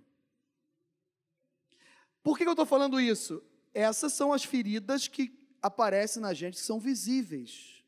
Por 2.23 2.37
que 2.37 2.43
eu 2.43 2.51
estou 2.51 2.65
falando 2.65 2.99
isso? 2.99 3.43
Essas 3.73 4.13
são 4.13 4.31
as 4.31 4.43
feridas 4.43 5.07
que 5.07 5.37
aparecem 5.61 6.21
na 6.21 6.33
gente, 6.33 6.55
que 6.55 6.61
são 6.61 6.79
visíveis. 6.79 7.83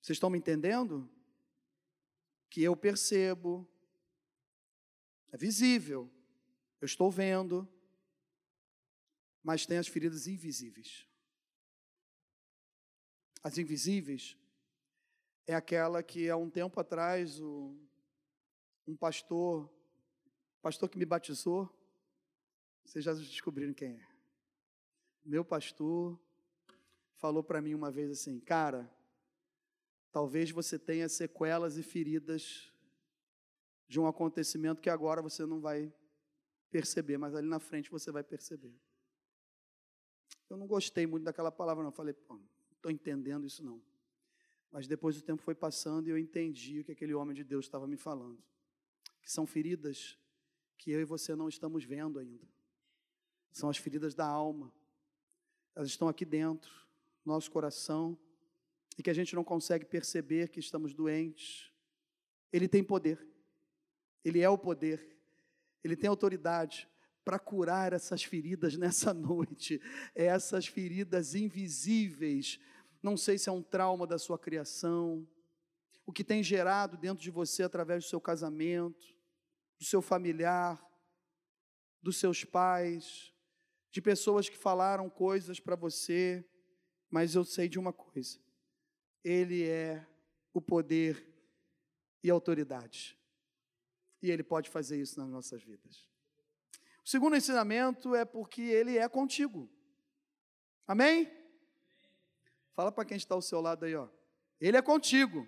Vocês 0.00 0.16
estão 0.16 0.30
me 0.30 0.38
entendendo? 0.38 1.08
Que 2.50 2.62
eu 2.62 2.76
percebo, 2.76 3.66
é 5.30 5.36
visível, 5.36 6.10
eu 6.80 6.86
estou 6.86 7.10
vendo, 7.10 7.66
mas 9.42 9.66
tem 9.66 9.78
as 9.78 9.88
feridas 9.88 10.26
invisíveis. 10.26 11.06
As 13.42 13.58
invisíveis 13.58 14.36
é 15.46 15.54
aquela 15.54 16.02
que 16.02 16.30
há 16.30 16.36
um 16.36 16.48
tempo 16.48 16.78
atrás 16.78 17.40
o, 17.40 17.76
um 18.86 18.96
pastor, 18.96 19.68
pastor 20.60 20.88
que 20.88 20.98
me 20.98 21.04
batizou, 21.04 21.68
vocês 22.84 23.04
já 23.04 23.12
descobriram 23.12 23.74
quem 23.74 24.00
é. 24.00 24.06
Meu 25.24 25.44
pastor 25.44 26.18
falou 27.16 27.42
para 27.42 27.60
mim 27.60 27.74
uma 27.74 27.90
vez 27.90 28.10
assim, 28.10 28.38
cara, 28.40 28.90
talvez 30.10 30.50
você 30.50 30.78
tenha 30.78 31.08
sequelas 31.08 31.76
e 31.76 31.82
feridas 31.82 32.72
de 33.88 33.98
um 34.00 34.06
acontecimento 34.06 34.80
que 34.80 34.90
agora 34.90 35.20
você 35.20 35.44
não 35.46 35.60
vai 35.60 35.92
perceber, 36.70 37.18
mas 37.18 37.34
ali 37.34 37.48
na 37.48 37.60
frente 37.60 37.90
você 37.90 38.10
vai 38.10 38.22
perceber. 38.22 38.74
Eu 40.52 40.58
não 40.58 40.66
gostei 40.66 41.06
muito 41.06 41.24
daquela 41.24 41.50
palavra, 41.50 41.82
não. 41.82 41.90
Falei, 41.90 42.14
não 42.28 42.38
estou 42.76 42.92
entendendo 42.92 43.46
isso 43.46 43.64
não. 43.64 43.80
Mas 44.70 44.86
depois 44.86 45.16
o 45.16 45.22
tempo 45.22 45.40
foi 45.40 45.54
passando 45.54 46.08
e 46.08 46.10
eu 46.10 46.18
entendi 46.18 46.80
o 46.80 46.84
que 46.84 46.92
aquele 46.92 47.14
homem 47.14 47.34
de 47.34 47.42
Deus 47.42 47.64
estava 47.64 47.86
me 47.86 47.96
falando. 47.96 48.38
Que 49.22 49.32
são 49.32 49.46
feridas 49.46 50.18
que 50.76 50.90
eu 50.90 51.00
e 51.00 51.06
você 51.06 51.34
não 51.34 51.48
estamos 51.48 51.86
vendo 51.86 52.18
ainda. 52.18 52.46
São 53.50 53.70
as 53.70 53.78
feridas 53.78 54.14
da 54.14 54.26
alma. 54.26 54.70
Elas 55.74 55.88
estão 55.88 56.06
aqui 56.06 56.26
dentro, 56.26 56.70
nosso 57.24 57.50
coração, 57.50 58.18
e 58.98 59.02
que 59.02 59.08
a 59.08 59.14
gente 59.14 59.34
não 59.34 59.42
consegue 59.42 59.86
perceber 59.86 60.50
que 60.50 60.60
estamos 60.60 60.92
doentes. 60.92 61.72
Ele 62.52 62.68
tem 62.68 62.84
poder. 62.84 63.26
Ele 64.22 64.40
é 64.40 64.50
o 64.50 64.58
poder. 64.58 65.18
Ele 65.82 65.96
tem 65.96 66.10
autoridade 66.10 66.91
para 67.24 67.38
curar 67.38 67.92
essas 67.92 68.22
feridas 68.24 68.76
nessa 68.76 69.12
noite, 69.14 69.80
essas 70.14 70.66
feridas 70.66 71.34
invisíveis. 71.34 72.58
Não 73.02 73.16
sei 73.16 73.38
se 73.38 73.48
é 73.48 73.52
um 73.52 73.62
trauma 73.62 74.06
da 74.06 74.18
sua 74.18 74.38
criação, 74.38 75.26
o 76.04 76.12
que 76.12 76.24
tem 76.24 76.42
gerado 76.42 76.96
dentro 76.96 77.22
de 77.22 77.30
você 77.30 77.62
através 77.62 78.04
do 78.04 78.08
seu 78.08 78.20
casamento, 78.20 79.14
do 79.78 79.84
seu 79.84 80.02
familiar, 80.02 80.84
dos 82.02 82.16
seus 82.16 82.44
pais, 82.44 83.32
de 83.90 84.00
pessoas 84.00 84.48
que 84.48 84.56
falaram 84.56 85.08
coisas 85.08 85.60
para 85.60 85.76
você, 85.76 86.44
mas 87.10 87.34
eu 87.34 87.44
sei 87.44 87.68
de 87.68 87.78
uma 87.78 87.92
coisa: 87.92 88.38
Ele 89.22 89.68
é 89.68 90.06
o 90.52 90.60
poder 90.60 91.24
e 92.22 92.30
autoridade, 92.30 93.18
e 94.20 94.30
Ele 94.30 94.42
pode 94.42 94.68
fazer 94.70 95.00
isso 95.00 95.20
nas 95.20 95.28
nossas 95.28 95.62
vidas. 95.62 96.11
O 97.04 97.08
segundo 97.08 97.36
ensinamento 97.36 98.14
é 98.14 98.24
porque 98.24 98.62
Ele 98.62 98.96
é 98.98 99.08
contigo. 99.08 99.68
Amém? 100.86 101.30
Fala 102.74 102.90
para 102.90 103.04
quem 103.04 103.16
está 103.16 103.34
ao 103.34 103.42
seu 103.42 103.60
lado 103.60 103.84
aí, 103.84 103.94
ó. 103.94 104.08
Ele 104.60 104.76
é 104.76 104.82
contigo. 104.82 105.46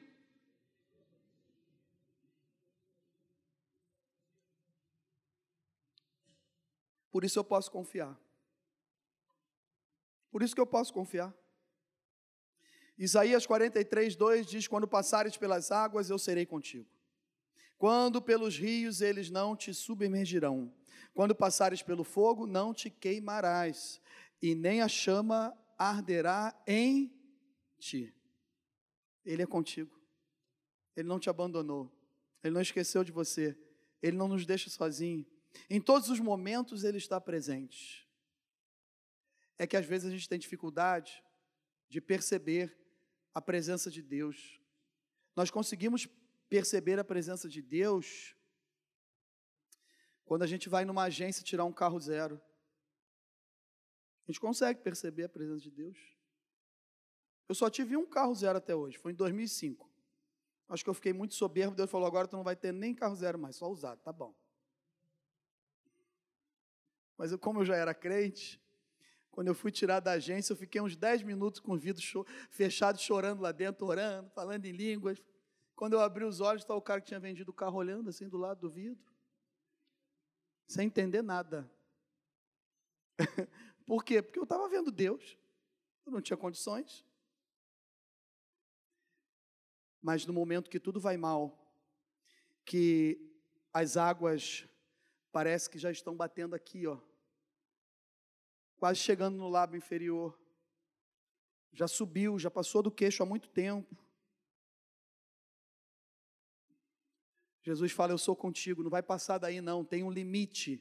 Por 7.11 7.25
isso 7.25 7.38
eu 7.38 7.45
posso 7.45 7.71
confiar. 7.71 8.19
Por 10.33 10.43
isso 10.43 10.53
que 10.53 10.61
eu 10.61 10.67
posso 10.67 10.93
confiar. 10.93 11.33
Isaías 12.99 13.47
43, 13.47 14.17
2 14.17 14.47
diz: 14.47 14.67
Quando 14.67 14.88
passares 14.88 15.37
pelas 15.37 15.71
águas, 15.71 16.11
eu 16.11 16.19
serei 16.19 16.45
contigo. 16.45 16.88
Quando 17.79 18.21
pelos 18.21 18.59
rios, 18.59 19.01
eles 19.01 19.31
não 19.31 19.55
te 19.55 19.73
submergirão. 19.73 20.75
Quando 21.14 21.35
passares 21.35 21.81
pelo 21.81 22.03
fogo, 22.03 22.46
não 22.46 22.74
te 22.74 22.90
queimarás, 22.90 24.00
e 24.42 24.55
nem 24.55 24.83
a 24.83 24.88
chama 24.88 25.57
arderá 25.79 26.61
em 26.66 27.11
ti. 27.79 28.12
Ele 29.24 29.42
é 29.42 29.46
contigo. 29.46 29.98
Ele 30.96 31.09
não 31.09 31.18
te 31.18 31.31
abandonou. 31.31 31.90
Ele 32.42 32.53
não 32.53 32.61
esqueceu 32.61 33.03
de 33.03 33.12
você. 33.12 33.57
Ele 34.03 34.16
não 34.16 34.29
nos 34.29 34.44
deixa 34.44 34.68
sozinho. 34.68 35.24
Em 35.70 35.81
todos 35.81 36.11
os 36.11 36.20
momentos 36.20 36.85
Ele 36.85 36.98
está 36.98 37.20
presente. 37.20 38.07
É 39.57 39.66
que 39.66 39.77
às 39.77 39.87
vezes 39.87 40.09
a 40.09 40.11
gente 40.11 40.29
tem 40.29 40.38
dificuldade 40.38 41.22
de 41.88 42.00
perceber 42.00 42.77
a 43.33 43.40
presença 43.40 43.90
de 43.90 44.03
Deus. 44.03 44.61
Nós 45.35 45.50
conseguimos 45.50 46.09
perceber 46.48 46.98
a 46.98 47.05
presença 47.05 47.48
de 47.48 47.62
Deus 47.62 48.34
quando 50.24 50.42
a 50.42 50.46
gente 50.46 50.68
vai 50.68 50.84
numa 50.84 51.04
agência 51.04 51.44
tirar 51.44 51.64
um 51.64 51.72
carro 51.72 51.98
zero. 52.00 52.40
A 54.26 54.32
gente 54.32 54.40
consegue 54.40 54.80
perceber 54.80 55.24
a 55.24 55.28
presença 55.28 55.60
de 55.60 55.70
Deus. 55.70 55.98
Eu 57.48 57.54
só 57.54 57.68
tive 57.68 57.96
um 57.96 58.06
carro 58.06 58.34
zero 58.34 58.56
até 58.58 58.74
hoje, 58.74 58.96
foi 58.96 59.12
em 59.12 59.14
2005. 59.14 59.90
Acho 60.68 60.82
que 60.82 60.88
eu 60.88 60.94
fiquei 60.94 61.12
muito 61.12 61.34
soberbo, 61.34 61.76
Deus 61.76 61.90
falou: 61.90 62.06
agora 62.06 62.26
tu 62.26 62.37
não 62.37 62.44
vai 62.44 62.56
ter 62.56 62.72
nem 62.72 62.94
carro 62.94 63.14
zero 63.14 63.38
mais, 63.38 63.56
só 63.56 63.70
usado, 63.70 64.00
tá 64.00 64.12
bom. 64.12 64.34
Mas 67.16 67.30
eu, 67.30 67.38
como 67.38 67.60
eu 67.60 67.64
já 67.64 67.76
era 67.76 67.94
crente, 67.94 68.60
quando 69.30 69.48
eu 69.48 69.54
fui 69.54 69.70
tirar 69.70 70.00
da 70.00 70.12
agência, 70.12 70.52
eu 70.52 70.56
fiquei 70.56 70.80
uns 70.80 70.96
10 70.96 71.22
minutos 71.22 71.60
com 71.60 71.72
o 71.72 71.76
vidro 71.76 72.00
cho 72.00 72.24
fechado, 72.50 72.98
chorando 72.98 73.40
lá 73.40 73.52
dentro, 73.52 73.87
orando, 73.87 74.30
falando 74.30 74.64
em 74.64 74.72
línguas. 74.72 75.22
Quando 75.76 75.94
eu 75.94 76.00
abri 76.00 76.24
os 76.24 76.40
olhos, 76.40 76.62
estava 76.62 76.78
o 76.78 76.82
cara 76.82 77.00
que 77.00 77.08
tinha 77.08 77.20
vendido 77.20 77.50
o 77.50 77.54
carro 77.54 77.76
olhando 77.76 78.08
assim 78.08 78.28
do 78.28 78.37
lado 78.37 78.60
do 78.60 78.70
vidro, 78.70 79.13
sem 80.66 80.87
entender 80.87 81.22
nada. 81.22 81.70
Por 83.87 84.05
quê? 84.05 84.22
Porque 84.22 84.38
eu 84.38 84.44
estava 84.44 84.68
vendo 84.68 84.90
Deus, 84.90 85.37
eu 86.07 86.12
não 86.12 86.20
tinha 86.20 86.37
condições. 86.37 87.05
Mas 90.03 90.27
no 90.27 90.33
momento 90.33 90.70
que 90.70 90.81
tudo 90.81 91.00
vai 91.00 91.16
mal, 91.16 91.59
que 92.64 93.18
as 93.72 93.96
águas 93.96 94.68
Parece 95.35 95.68
que 95.68 95.81
já 95.81 95.90
estão 95.90 96.14
batendo 96.14 96.55
aqui, 96.55 96.87
ó. 96.87 96.96
Quase 98.77 99.00
chegando 99.00 99.37
no 99.37 99.48
lábio 99.48 99.77
inferior. 99.77 100.38
Já 101.72 101.88
subiu, 101.88 102.38
já 102.38 102.48
passou 102.48 102.85
do 102.85 102.90
queixo 102.92 103.20
há 103.20 103.27
muito 103.27 103.48
tempo. 103.48 104.04
Jesus 107.64 107.92
fala: 107.92 108.12
Eu 108.12 108.18
sou 108.18 108.37
contigo, 108.37 108.83
não 108.83 108.90
vai 108.90 109.03
passar 109.03 109.38
daí, 109.38 109.61
não, 109.61 109.83
tem 109.83 110.05
um 110.05 110.11
limite. 110.11 110.81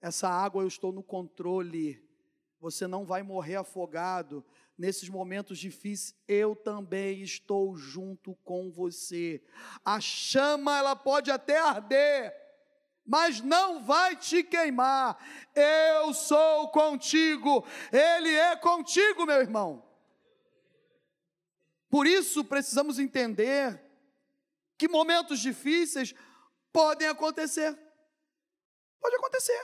Essa 0.00 0.28
água 0.28 0.62
eu 0.62 0.68
estou 0.68 0.90
no 0.90 1.02
controle. 1.02 2.02
Você 2.58 2.86
não 2.86 3.04
vai 3.04 3.22
morrer 3.22 3.56
afogado. 3.56 4.44
Nesses 4.78 5.08
momentos 5.10 5.58
difíceis, 5.58 6.18
eu 6.26 6.56
também 6.56 7.20
estou 7.20 7.76
junto 7.76 8.34
com 8.36 8.70
você. 8.70 9.44
A 9.84 10.00
chama, 10.00 10.78
ela 10.78 10.96
pode 10.96 11.30
até 11.30 11.60
arder, 11.60 12.34
mas 13.04 13.42
não 13.42 13.84
vai 13.84 14.16
te 14.16 14.42
queimar. 14.42 15.18
Eu 15.54 16.14
sou 16.14 16.68
contigo, 16.68 17.64
Ele 17.92 18.30
é 18.30 18.56
contigo, 18.56 19.26
meu 19.26 19.40
irmão. 19.40 19.84
Por 21.90 22.06
isso 22.06 22.42
precisamos 22.42 22.98
entender 22.98 23.91
que 24.82 24.88
momentos 24.88 25.38
difíceis 25.38 26.12
podem 26.72 27.06
acontecer. 27.06 27.72
Pode 29.00 29.14
acontecer. 29.14 29.62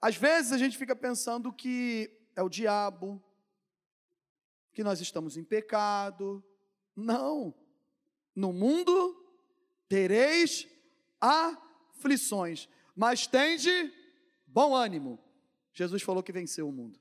Às 0.00 0.14
vezes 0.14 0.52
a 0.52 0.58
gente 0.58 0.78
fica 0.78 0.94
pensando 0.94 1.52
que 1.52 2.16
é 2.36 2.42
o 2.44 2.48
diabo, 2.48 3.20
que 4.72 4.84
nós 4.84 5.00
estamos 5.00 5.36
em 5.36 5.42
pecado. 5.42 6.44
Não. 6.94 7.52
No 8.32 8.52
mundo 8.52 8.94
tereis 9.88 10.68
aflições, 11.20 12.68
mas 12.94 13.26
tende 13.26 13.92
bom 14.46 14.76
ânimo. 14.76 15.18
Jesus 15.72 16.02
falou 16.02 16.22
que 16.22 16.30
venceu 16.30 16.68
o 16.68 16.72
mundo. 16.72 17.00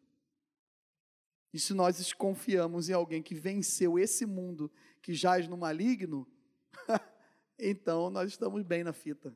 E 1.54 1.60
se 1.60 1.74
nós 1.74 2.14
confiamos 2.14 2.90
em 2.90 2.94
alguém 2.94 3.22
que 3.22 3.34
venceu 3.34 3.98
esse 3.98 4.26
mundo 4.26 4.72
que 5.02 5.14
jaz 5.14 5.48
no 5.48 5.58
maligno, 5.58 6.28
então 7.58 8.10
nós 8.10 8.30
estamos 8.30 8.64
bem 8.64 8.84
na 8.84 8.94
fita. 8.94 9.36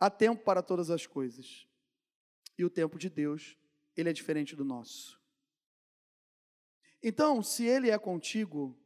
Há 0.00 0.10
tempo 0.10 0.42
para 0.42 0.62
todas 0.62 0.90
as 0.90 1.06
coisas. 1.06 1.66
E 2.58 2.64
o 2.64 2.70
tempo 2.70 2.98
de 2.98 3.08
Deus, 3.08 3.56
ele 3.96 4.08
é 4.08 4.12
diferente 4.12 4.54
do 4.54 4.64
nosso. 4.64 5.20
Então, 7.02 7.42
se 7.42 7.64
ele 7.64 7.90
é 7.90 7.98
contigo, 7.98 8.76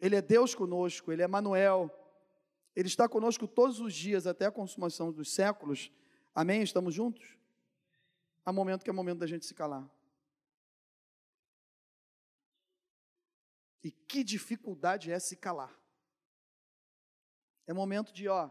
ele 0.00 0.16
é 0.16 0.22
Deus 0.22 0.54
conosco, 0.54 1.12
Ele 1.12 1.22
é 1.22 1.28
Manuel. 1.28 1.90
Ele 2.74 2.88
está 2.88 3.08
conosco 3.08 3.46
todos 3.46 3.80
os 3.80 3.92
dias 3.92 4.26
até 4.26 4.46
a 4.46 4.50
consumação 4.50 5.12
dos 5.12 5.30
séculos. 5.32 5.92
Amém? 6.34 6.62
Estamos 6.62 6.94
juntos? 6.94 7.36
Há 8.44 8.52
momento 8.52 8.84
que 8.84 8.90
é 8.90 8.92
momento 8.92 9.18
da 9.18 9.26
gente 9.26 9.44
se 9.44 9.54
calar. 9.54 9.88
E 13.82 13.90
que 13.90 14.22
dificuldade 14.22 15.10
é 15.10 15.18
se 15.18 15.36
calar. 15.36 15.74
É 17.66 17.72
momento 17.72 18.12
de, 18.12 18.28
ó, 18.28 18.50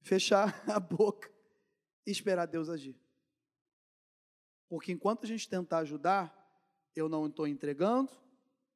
fechar 0.00 0.62
a 0.70 0.78
boca 0.78 1.30
e 2.06 2.10
esperar 2.10 2.46
Deus 2.46 2.68
agir. 2.68 2.96
Porque 4.68 4.92
enquanto 4.92 5.24
a 5.24 5.26
gente 5.26 5.48
tentar 5.48 5.78
ajudar, 5.78 6.34
eu 6.94 7.08
não 7.08 7.26
estou 7.26 7.46
entregando, 7.46 8.12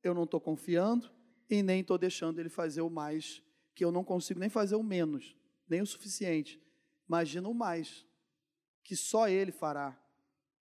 eu 0.03 0.15
não 0.15 0.25
estou 0.25 0.41
confiando 0.41 1.11
e 1.49 1.63
nem 1.63 1.81
estou 1.81 1.99
deixando 1.99 2.39
ele 2.39 2.49
fazer 2.49 2.81
o 2.81 2.91
mais, 2.91 3.43
que 3.75 3.85
eu 3.85 3.91
não 3.91 4.05
consigo 4.05 4.39
nem 4.39 4.49
fazer 4.49 4.77
o 4.77 4.83
menos, 4.83 5.37
nem 5.69 5.81
o 5.81 5.87
suficiente. 5.87 6.63
Imagina 7.09 7.49
o 7.49 7.55
mais, 7.55 8.07
que 8.91 8.97
só 8.97 9.29
ele 9.29 9.53
fará. 9.53 9.97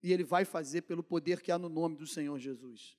E 0.03 0.13
ele 0.13 0.23
vai 0.23 0.45
fazer 0.45 0.83
pelo 0.83 1.01
poder 1.01 1.41
que 1.41 1.51
há 1.51 1.57
no 1.57 1.67
nome 1.67 1.95
do 1.95 2.05
Senhor 2.05 2.37
Jesus. 2.37 2.95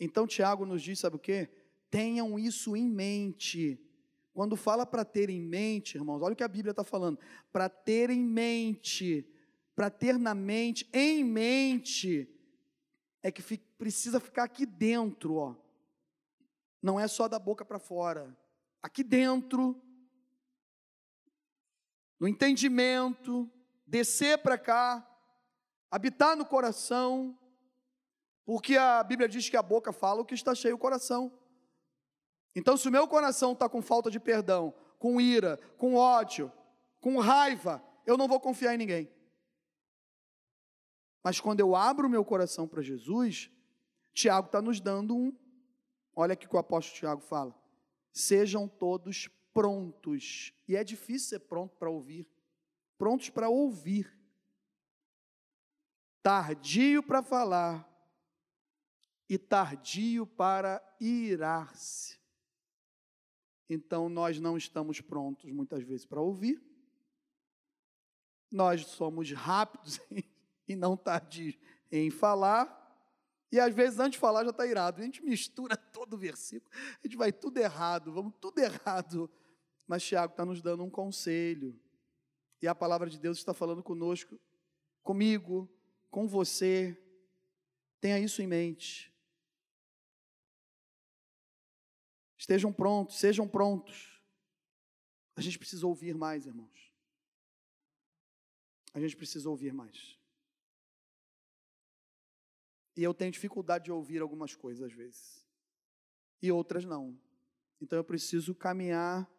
Então, 0.00 0.26
Tiago 0.26 0.66
nos 0.66 0.82
diz: 0.82 0.98
sabe 0.98 1.14
o 1.14 1.20
que? 1.20 1.48
Tenham 1.88 2.36
isso 2.36 2.74
em 2.76 2.84
mente. 2.90 3.80
Quando 4.34 4.56
fala 4.56 4.84
para 4.84 5.04
ter 5.04 5.30
em 5.30 5.40
mente, 5.40 5.94
irmãos, 5.94 6.20
olha 6.20 6.32
o 6.32 6.36
que 6.36 6.42
a 6.42 6.48
Bíblia 6.48 6.72
está 6.72 6.82
falando: 6.82 7.16
para 7.52 7.68
ter 7.68 8.10
em 8.10 8.24
mente, 8.24 9.24
para 9.76 9.88
ter 9.88 10.18
na 10.18 10.34
mente, 10.34 10.90
em 10.92 11.22
mente, 11.22 12.28
é 13.22 13.30
que 13.30 13.56
precisa 13.78 14.18
ficar 14.18 14.42
aqui 14.42 14.66
dentro, 14.66 15.36
ó. 15.36 15.54
Não 16.82 16.98
é 16.98 17.06
só 17.06 17.28
da 17.28 17.38
boca 17.38 17.64
para 17.64 17.78
fora. 17.78 18.36
Aqui 18.82 19.04
dentro 19.04 19.80
no 22.18 22.26
entendimento, 22.26 23.48
descer 23.90 24.38
para 24.38 24.56
cá, 24.56 25.04
habitar 25.90 26.36
no 26.36 26.46
coração, 26.46 27.36
porque 28.44 28.76
a 28.76 29.02
Bíblia 29.02 29.28
diz 29.28 29.48
que 29.48 29.56
a 29.56 29.62
boca 29.62 29.92
fala 29.92 30.20
o 30.20 30.24
que 30.24 30.34
está 30.34 30.54
cheio 30.54 30.76
o 30.76 30.78
coração. 30.78 31.36
Então, 32.54 32.76
se 32.76 32.88
o 32.88 32.92
meu 32.92 33.08
coração 33.08 33.52
está 33.52 33.68
com 33.68 33.82
falta 33.82 34.08
de 34.10 34.20
perdão, 34.20 34.72
com 34.98 35.20
ira, 35.20 35.58
com 35.76 35.96
ódio, 35.96 36.52
com 37.00 37.18
raiva, 37.18 37.82
eu 38.06 38.16
não 38.16 38.28
vou 38.28 38.38
confiar 38.38 38.74
em 38.74 38.78
ninguém. 38.78 39.12
Mas 41.22 41.40
quando 41.40 41.60
eu 41.60 41.74
abro 41.74 42.06
o 42.06 42.10
meu 42.10 42.24
coração 42.24 42.66
para 42.68 42.82
Jesus, 42.82 43.50
Tiago 44.12 44.46
está 44.46 44.62
nos 44.62 44.80
dando 44.80 45.16
um. 45.16 45.36
Olha 46.14 46.34
aqui 46.34 46.48
que 46.48 46.54
o 46.54 46.58
apóstolo 46.58 46.96
Tiago 46.96 47.20
fala. 47.20 47.54
Sejam 48.12 48.68
todos 48.68 49.28
prontos. 49.52 50.52
E 50.66 50.76
é 50.76 50.84
difícil 50.84 51.28
ser 51.28 51.40
pronto 51.40 51.76
para 51.76 51.90
ouvir. 51.90 52.26
Prontos 53.00 53.30
para 53.30 53.48
ouvir. 53.48 54.14
Tardio 56.22 57.02
para 57.02 57.22
falar 57.22 57.90
e 59.26 59.38
tardio 59.38 60.26
para 60.26 60.82
irar-se. 61.00 62.20
Então 63.70 64.10
nós 64.10 64.38
não 64.38 64.54
estamos 64.54 65.00
prontos 65.00 65.50
muitas 65.50 65.82
vezes 65.82 66.04
para 66.04 66.20
ouvir. 66.20 66.62
Nós 68.52 68.84
somos 68.84 69.32
rápidos 69.32 69.98
e 70.68 70.76
não 70.76 70.94
tardios 70.94 71.56
em 71.90 72.10
falar. 72.10 72.68
E 73.50 73.58
às 73.58 73.74
vezes, 73.74 73.98
antes 73.98 74.12
de 74.12 74.18
falar, 74.18 74.44
já 74.44 74.50
está 74.50 74.66
irado. 74.66 75.00
A 75.00 75.04
gente 75.04 75.24
mistura 75.24 75.74
todo 75.90 76.12
o 76.12 76.18
versículo, 76.18 76.70
a 77.02 77.06
gente 77.06 77.16
vai 77.16 77.32
tudo 77.32 77.56
errado, 77.56 78.12
vamos 78.12 78.34
tudo 78.38 78.58
errado. 78.58 79.30
Mas 79.86 80.04
Tiago 80.04 80.34
está 80.34 80.44
nos 80.44 80.60
dando 80.60 80.84
um 80.84 80.90
conselho. 80.90 81.80
E 82.62 82.68
a 82.68 82.74
palavra 82.74 83.08
de 83.08 83.18
Deus 83.18 83.38
está 83.38 83.54
falando 83.54 83.82
conosco, 83.82 84.38
comigo, 85.02 85.68
com 86.10 86.26
você. 86.26 86.96
Tenha 88.00 88.18
isso 88.18 88.42
em 88.42 88.46
mente. 88.46 89.12
Estejam 92.36 92.72
prontos, 92.72 93.18
sejam 93.18 93.46
prontos. 93.46 94.22
A 95.36 95.40
gente 95.40 95.58
precisa 95.58 95.86
ouvir 95.86 96.14
mais, 96.14 96.46
irmãos. 96.46 96.92
A 98.92 99.00
gente 99.00 99.16
precisa 99.16 99.48
ouvir 99.48 99.72
mais. 99.72 100.18
E 102.96 103.02
eu 103.02 103.14
tenho 103.14 103.30
dificuldade 103.30 103.84
de 103.84 103.92
ouvir 103.92 104.20
algumas 104.20 104.54
coisas 104.54 104.82
às 104.82 104.92
vezes. 104.92 105.46
E 106.42 106.50
outras 106.50 106.84
não. 106.84 107.18
Então 107.80 107.98
eu 107.98 108.04
preciso 108.04 108.54
caminhar 108.54 109.30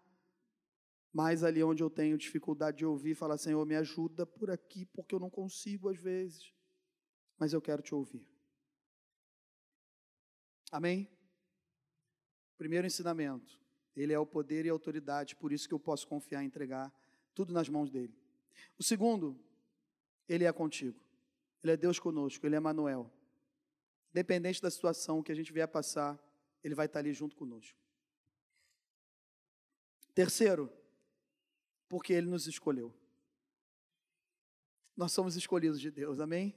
mais 1.13 1.43
ali 1.43 1.63
onde 1.63 1.83
eu 1.83 1.89
tenho 1.89 2.17
dificuldade 2.17 2.77
de 2.77 2.85
ouvir, 2.85 3.15
falar, 3.15 3.37
Senhor, 3.37 3.65
me 3.65 3.75
ajuda 3.75 4.25
por 4.25 4.49
aqui, 4.49 4.85
porque 4.85 5.13
eu 5.13 5.19
não 5.19 5.29
consigo 5.29 5.89
às 5.89 5.97
vezes. 5.97 6.53
Mas 7.37 7.53
eu 7.53 7.61
quero 7.61 7.81
te 7.81 7.93
ouvir. 7.93 8.25
Amém? 10.71 11.09
Primeiro 12.57 12.87
ensinamento, 12.87 13.59
ele 13.95 14.13
é 14.13 14.19
o 14.19 14.25
poder 14.25 14.65
e 14.65 14.69
a 14.69 14.71
autoridade, 14.71 15.35
por 15.35 15.51
isso 15.51 15.67
que 15.67 15.73
eu 15.73 15.79
posso 15.79 16.07
confiar 16.07 16.43
e 16.43 16.45
entregar 16.45 16.93
tudo 17.33 17.51
nas 17.51 17.67
mãos 17.67 17.89
dele. 17.89 18.15
O 18.77 18.83
segundo, 18.83 19.37
ele 20.29 20.45
é 20.45 20.51
contigo. 20.53 20.99
Ele 21.63 21.73
é 21.73 21.77
Deus 21.77 21.99
conosco, 21.99 22.45
ele 22.45 22.55
é 22.55 22.59
Manuel. 22.59 23.11
Independente 24.11 24.61
da 24.61 24.71
situação 24.71 25.21
que 25.21 25.31
a 25.31 25.35
gente 25.35 25.51
vier 25.51 25.67
passar, 25.67 26.19
ele 26.63 26.75
vai 26.75 26.85
estar 26.85 26.99
ali 26.99 27.13
junto 27.13 27.35
conosco. 27.35 27.77
Terceiro, 30.13 30.71
porque 31.91 32.13
ele 32.13 32.27
nos 32.27 32.47
escolheu. 32.47 32.93
Nós 34.95 35.11
somos 35.11 35.35
escolhidos 35.35 35.81
de 35.81 35.91
Deus, 35.91 36.21
amém? 36.21 36.55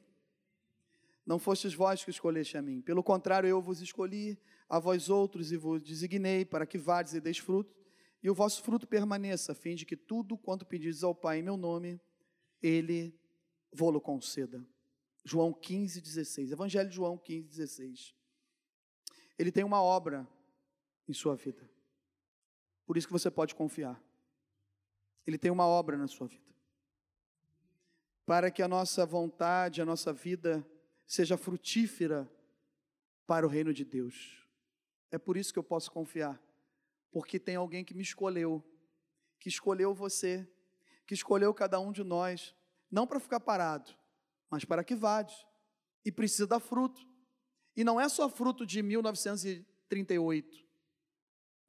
Não 1.26 1.40
fostes 1.40 1.74
vós 1.74 2.04
que 2.04 2.10
escolheste 2.10 2.56
a 2.56 2.62
mim, 2.62 2.80
pelo 2.80 3.02
contrário, 3.02 3.48
eu 3.48 3.60
vos 3.60 3.80
escolhi 3.80 4.38
a 4.68 4.78
vós 4.78 5.10
outros 5.10 5.50
e 5.50 5.56
vos 5.56 5.82
designei 5.82 6.44
para 6.44 6.64
que 6.64 6.78
vades 6.78 7.14
e 7.14 7.20
deis 7.20 7.38
fruto, 7.38 7.74
e 8.22 8.30
o 8.30 8.34
vosso 8.34 8.62
fruto 8.62 8.86
permaneça, 8.86 9.50
a 9.50 9.54
fim 9.56 9.74
de 9.74 9.84
que 9.84 9.96
tudo 9.96 10.38
quanto 10.38 10.64
pedis 10.64 11.02
ao 11.02 11.16
Pai 11.16 11.40
em 11.40 11.42
meu 11.42 11.56
nome, 11.56 12.00
Ele 12.62 13.12
vô-lo 13.72 14.00
conceda. 14.00 14.64
João 15.24 15.52
15, 15.52 16.00
16. 16.00 16.52
Evangelho 16.52 16.88
de 16.88 16.94
João 16.94 17.18
15, 17.18 17.48
16. 17.48 18.14
Ele 19.36 19.50
tem 19.50 19.64
uma 19.64 19.82
obra 19.82 20.28
em 21.08 21.12
sua 21.12 21.34
vida. 21.34 21.68
Por 22.86 22.96
isso 22.96 23.08
que 23.08 23.12
você 23.12 23.32
pode 23.32 23.52
confiar. 23.52 24.00
Ele 25.26 25.38
tem 25.38 25.50
uma 25.50 25.66
obra 25.66 25.96
na 25.96 26.06
sua 26.06 26.26
vida. 26.26 26.44
Para 28.26 28.50
que 28.50 28.62
a 28.62 28.68
nossa 28.68 29.04
vontade, 29.04 29.82
a 29.82 29.84
nossa 29.84 30.12
vida 30.12 30.66
seja 31.06 31.37
frutífera 31.37 32.30
para 33.26 33.46
o 33.46 33.48
reino 33.48 33.72
de 33.72 33.84
Deus. 33.84 34.46
É 35.10 35.18
por 35.18 35.37
isso 35.37 35.52
que 35.52 35.58
eu 35.58 35.64
posso 35.64 35.90
confiar, 35.90 36.40
porque 37.10 37.38
tem 37.38 37.56
alguém 37.56 37.84
que 37.84 37.94
me 37.94 38.02
escolheu, 38.02 38.64
que 39.38 39.48
escolheu 39.48 39.94
você, 39.94 40.48
que 41.06 41.14
escolheu 41.14 41.52
cada 41.54 41.78
um 41.78 41.92
de 41.92 42.02
nós, 42.02 42.54
não 42.90 43.06
para 43.06 43.20
ficar 43.20 43.40
parado, 43.40 43.94
mas 44.50 44.64
para 44.64 44.82
que 44.82 44.94
vade, 44.94 45.34
e 46.04 46.10
precisa 46.12 46.46
dar 46.46 46.60
fruto. 46.60 47.00
E 47.76 47.84
não 47.84 48.00
é 48.00 48.08
só 48.08 48.28
fruto 48.28 48.64
de 48.66 48.82
1938. 48.82 50.64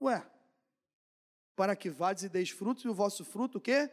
Ué, 0.02 0.30
para 1.56 1.76
que 1.76 1.90
vades 1.90 2.24
e 2.24 2.30
deis 2.30 2.50
frutos, 2.50 2.84
e 2.84 2.90
o 2.90 2.94
vosso 2.94 3.24
fruto 3.24 3.58
o 3.58 3.62
quê? 3.62 3.90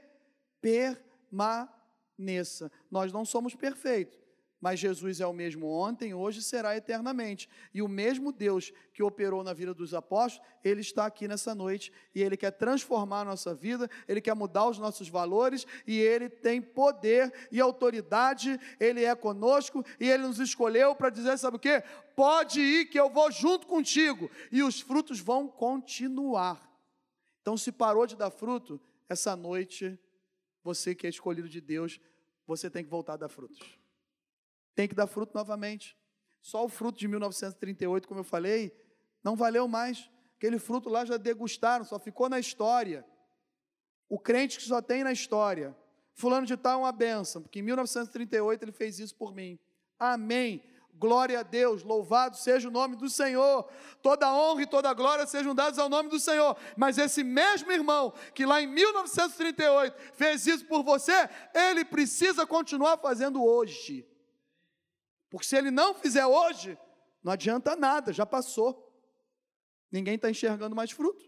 Permaneça. 0.61 2.71
Nós 2.91 3.13
não 3.13 3.25
somos 3.25 3.55
perfeitos, 3.55 4.19
mas 4.61 4.79
Jesus 4.79 5.21
é 5.21 5.27
o 5.27 5.33
mesmo 5.33 5.69
ontem, 5.69 6.15
hoje 6.15 6.39
e 6.39 6.43
será 6.43 6.77
eternamente. 6.77 7.49
E 7.75 7.83
o 7.83 7.89
mesmo 7.89 8.33
Deus 8.33 8.73
que 8.93 9.03
operou 9.03 9.43
na 9.43 9.53
vida 9.53 9.75
dos 9.75 9.93
apóstolos, 9.93 10.49
ele 10.65 10.81
está 10.81 11.07
aqui 11.07 11.27
nessa 11.27 11.55
noite 11.55 11.93
e 12.15 12.23
ele 12.23 12.37
quer 12.37 12.53
transformar 12.53 13.23
a 13.23 13.25
nossa 13.25 13.55
vida, 13.55 13.91
ele 14.07 14.21
quer 14.21 14.35
mudar 14.35 14.69
os 14.69 14.79
nossos 14.79 15.09
valores 15.09 15.67
e 15.85 15.99
ele 15.99 16.29
tem 16.29 16.63
poder 16.63 17.33
e 17.51 17.61
autoridade, 17.61 18.59
ele 18.79 19.05
é 19.05 19.15
conosco 19.17 19.85
e 19.99 20.09
ele 20.09 20.25
nos 20.25 20.39
escolheu 20.39 20.95
para 20.95 21.11
dizer: 21.11 21.37
sabe 21.39 21.57
o 21.57 21.61
que? 21.61 21.83
Pode 22.15 22.61
ir 22.61 22.87
que 22.87 22.99
eu 22.99 23.11
vou 23.11 23.31
junto 23.33 23.67
contigo 23.67 24.31
e 24.51 24.63
os 24.63 24.81
frutos 24.81 25.19
vão 25.19 25.49
continuar. 25.49 26.72
Então, 27.43 27.57
se 27.57 27.71
parou 27.71 28.07
de 28.07 28.17
dar 28.17 28.31
fruto, 28.31 28.81
essa 29.09 29.37
noite, 29.37 29.99
você 30.65 30.95
que 30.95 31.07
é 31.07 31.11
escolhido 31.11 31.49
de 31.49 31.61
Deus, 31.61 32.01
você 32.47 32.71
tem 32.71 32.83
que 32.83 32.91
voltar 32.91 33.15
a 33.15 33.19
dar 33.19 33.29
frutos 33.29 33.83
tem 34.75 34.89
que 34.89 34.95
dar 34.95 35.07
fruto 35.07 35.35
novamente. 35.35 35.97
Só 36.41 36.65
o 36.65 36.69
fruto 36.69 36.99
de 36.99 37.07
1938, 37.07 38.09
como 38.09 38.21
eu 38.21 38.25
falei, 38.25 38.75
não 39.23 39.37
valeu 39.37 39.69
mais. 39.69 40.11
Aquele 40.37 40.59
fruto 40.59 40.89
lá 40.89 41.05
já 41.05 41.17
degustaram, 41.17 41.85
só 41.85 41.99
ficou 41.99 42.29
na 42.29 42.41
história. 42.41 43.05
O 44.09 44.19
crente 44.19 44.59
que 44.59 44.65
só 44.65 44.83
tem 44.83 45.05
na 45.05 45.13
história. 45.13 45.77
Fulano 46.15 46.47
de 46.47 46.57
tal 46.57 46.81
é 46.81 46.83
uma 46.83 46.93
benção, 46.93 47.43
porque 47.43 47.61
em 47.61 47.63
1938 47.63 48.63
ele 48.63 48.73
fez 48.73 48.99
isso 48.99 49.15
por 49.15 49.35
mim. 49.35 49.59
Amém. 49.99 50.63
Glória 50.95 51.41
a 51.41 51.43
Deus, 51.43 51.83
louvado 51.83 52.37
seja 52.37 52.69
o 52.69 52.71
nome 52.71 52.97
do 52.97 53.09
Senhor. 53.09 53.69
Toda 54.01 54.33
honra 54.33 54.63
e 54.63 54.67
toda 54.67 54.93
glória 54.93 55.27
sejam 55.27 55.55
dados 55.55 55.79
ao 55.79 55.89
nome 55.89 56.09
do 56.09 56.21
Senhor. 56.21 56.57
Mas 56.77 56.99
esse 56.99 57.25
mesmo 57.25 57.73
irmão 57.73 58.13
que 58.35 58.47
lá 58.47 58.61
em 58.61 58.67
1938 58.67 59.97
fez 60.15 60.47
isso 60.47 60.65
por 60.67 60.85
você, 60.85 61.29
ele 61.55 61.85
precisa 61.85 62.47
continuar 62.47 62.99
fazendo 62.99 63.43
hoje. 63.43 64.07
Porque 65.29 65.47
se 65.47 65.57
ele 65.57 65.71
não 65.71 65.95
fizer 65.95 66.27
hoje, 66.27 66.79
não 67.23 67.33
adianta 67.33 67.75
nada, 67.75 68.13
já 68.13 68.27
passou. 68.27 68.93
Ninguém 69.91 70.17
está 70.17 70.31
enxergando 70.31 70.77
mais 70.77 70.91
fruto. 70.91 71.25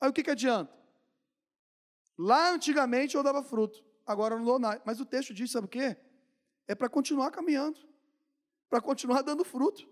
Aí 0.00 0.08
o 0.08 0.12
que, 0.12 0.22
que 0.22 0.30
adianta? 0.30 0.72
Lá 2.16 2.50
antigamente 2.50 3.16
eu 3.16 3.22
dava 3.22 3.42
fruto, 3.42 3.84
agora 4.06 4.34
eu 4.34 4.38
não 4.38 4.44
dou 4.44 4.58
nada. 4.58 4.80
Mas 4.84 5.00
o 5.00 5.06
texto 5.06 5.34
diz, 5.34 5.50
sabe 5.50 5.66
o 5.66 5.68
quê? 5.68 5.96
É 6.70 6.74
para 6.76 6.88
continuar 6.88 7.32
caminhando, 7.32 7.80
para 8.68 8.80
continuar 8.80 9.22
dando 9.22 9.44
fruto. 9.44 9.88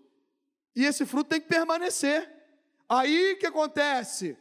E 0.73 0.85
esse 0.85 1.05
fruto 1.05 1.29
tem 1.29 1.41
que 1.41 1.49
permanecer. 1.49 2.33
Aí 2.87 3.35
que 3.35 3.45
acontece? 3.45 4.37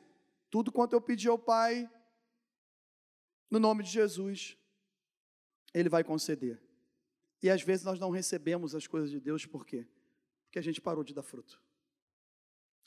Tudo 0.49 0.71
quanto 0.71 0.93
eu 0.93 1.01
pedi 1.01 1.27
ao 1.27 1.37
Pai, 1.37 1.91
no 3.51 3.59
nome 3.59 3.83
de 3.83 3.91
Jesus, 3.91 4.57
Ele 5.75 5.89
vai 5.89 6.05
conceder. 6.05 6.63
E 7.43 7.51
às 7.51 7.63
vezes 7.63 7.85
nós 7.85 7.99
não 7.99 8.11
recebemos 8.11 8.73
as 8.73 8.87
coisas 8.87 9.11
de 9.11 9.19
Deus, 9.19 9.45
por 9.45 9.67
quê? 9.67 9.89
Porque 10.45 10.61
a 10.61 10.63
gente 10.63 10.81
parou 10.81 11.03
de 11.03 11.13
dar 11.13 11.25
fruto. 11.25 11.61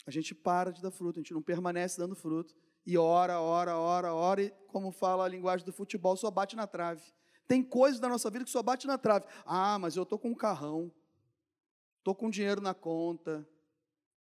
A 0.06 0.10
gente 0.10 0.34
para 0.34 0.72
de 0.72 0.80
dar 0.80 0.90
fruto, 0.90 1.18
a 1.18 1.22
gente 1.22 1.34
não 1.34 1.42
permanece 1.42 1.98
dando 1.98 2.16
fruto. 2.16 2.56
E 2.86 2.96
ora, 2.96 3.38
ora, 3.38 3.76
ora, 3.76 4.14
ora, 4.14 4.44
e 4.44 4.50
como 4.68 4.90
fala 4.90 5.26
a 5.26 5.28
linguagem 5.28 5.66
do 5.66 5.74
futebol, 5.74 6.16
só 6.16 6.30
bate 6.30 6.56
na 6.56 6.66
trave. 6.66 7.02
Tem 7.46 7.62
coisas 7.62 8.00
da 8.00 8.08
nossa 8.08 8.30
vida 8.30 8.44
que 8.44 8.50
só 8.50 8.62
bate 8.62 8.86
na 8.86 8.96
trave. 8.96 9.26
Ah, 9.44 9.78
mas 9.78 9.96
eu 9.96 10.04
estou 10.04 10.18
com 10.18 10.30
um 10.30 10.34
carrão, 10.34 10.92
estou 11.98 12.14
com 12.14 12.30
dinheiro 12.30 12.60
na 12.60 12.74
conta. 12.74 13.46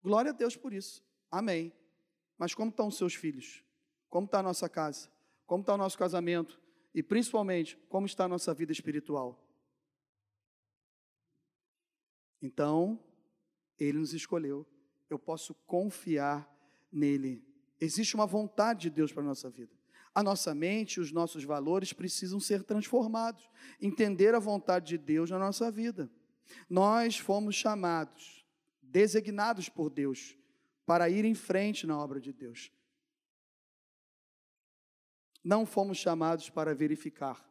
Glória 0.03 0.31
a 0.31 0.35
Deus 0.35 0.57
por 0.57 0.73
isso. 0.73 1.05
Amém. 1.31 1.73
Mas 2.39 2.55
como 2.55 2.71
estão 2.71 2.89
os 2.89 2.97
seus 2.97 3.14
filhos? 3.14 3.62
Como 4.09 4.27
está 4.27 4.41
a 4.41 4.43
nossa 4.43 4.68
casa? 4.68 5.11
como 5.51 5.62
está 5.62 5.75
o 5.75 5.77
nosso 5.77 5.99
casamento 5.99 6.61
e 6.95 7.03
principalmente 7.03 7.77
como 7.89 8.07
está 8.07 8.27
a 8.27 8.29
nossa 8.29 8.55
vida 8.55 8.71
espiritual. 8.71 9.45
Então, 12.41 13.03
Ele 13.77 13.99
nos 13.99 14.14
escolheu, 14.14 14.64
eu 15.11 15.18
posso 15.18 15.53
confiar 15.66 16.49
nele. 16.93 17.45
Existe 17.81 18.14
uma 18.14 18.27
vontade 18.27 18.83
de 18.83 18.91
Deus 18.91 19.12
para 19.12 19.25
a 19.25 19.27
nossa 19.27 19.51
vida. 19.51 19.77
A 20.15 20.23
nossa 20.23 20.55
mente, 20.55 20.99
os 20.99 21.13
nossos 21.13 21.45
valores 21.45 21.93
precisam 21.93 22.41
ser 22.41 22.65
transformados, 22.65 23.49
entender 23.81 24.35
a 24.35 24.41
vontade 24.41 24.89
de 24.89 24.99
Deus 24.99 25.31
na 25.31 25.39
nossa 25.39 25.71
vida. 25.71 26.11
Nós 26.69 27.17
fomos 27.17 27.55
chamados, 27.55 28.45
designados 28.83 29.69
por 29.69 29.89
Deus, 29.89 30.37
para 30.85 31.09
ir 31.09 31.25
em 31.25 31.35
frente 31.35 31.87
na 31.87 31.97
obra 31.97 32.21
de 32.21 32.33
Deus. 32.33 32.73
Não 35.43 35.65
fomos 35.65 35.99
chamados 35.99 36.51
para 36.51 36.75
verificar 36.75 37.49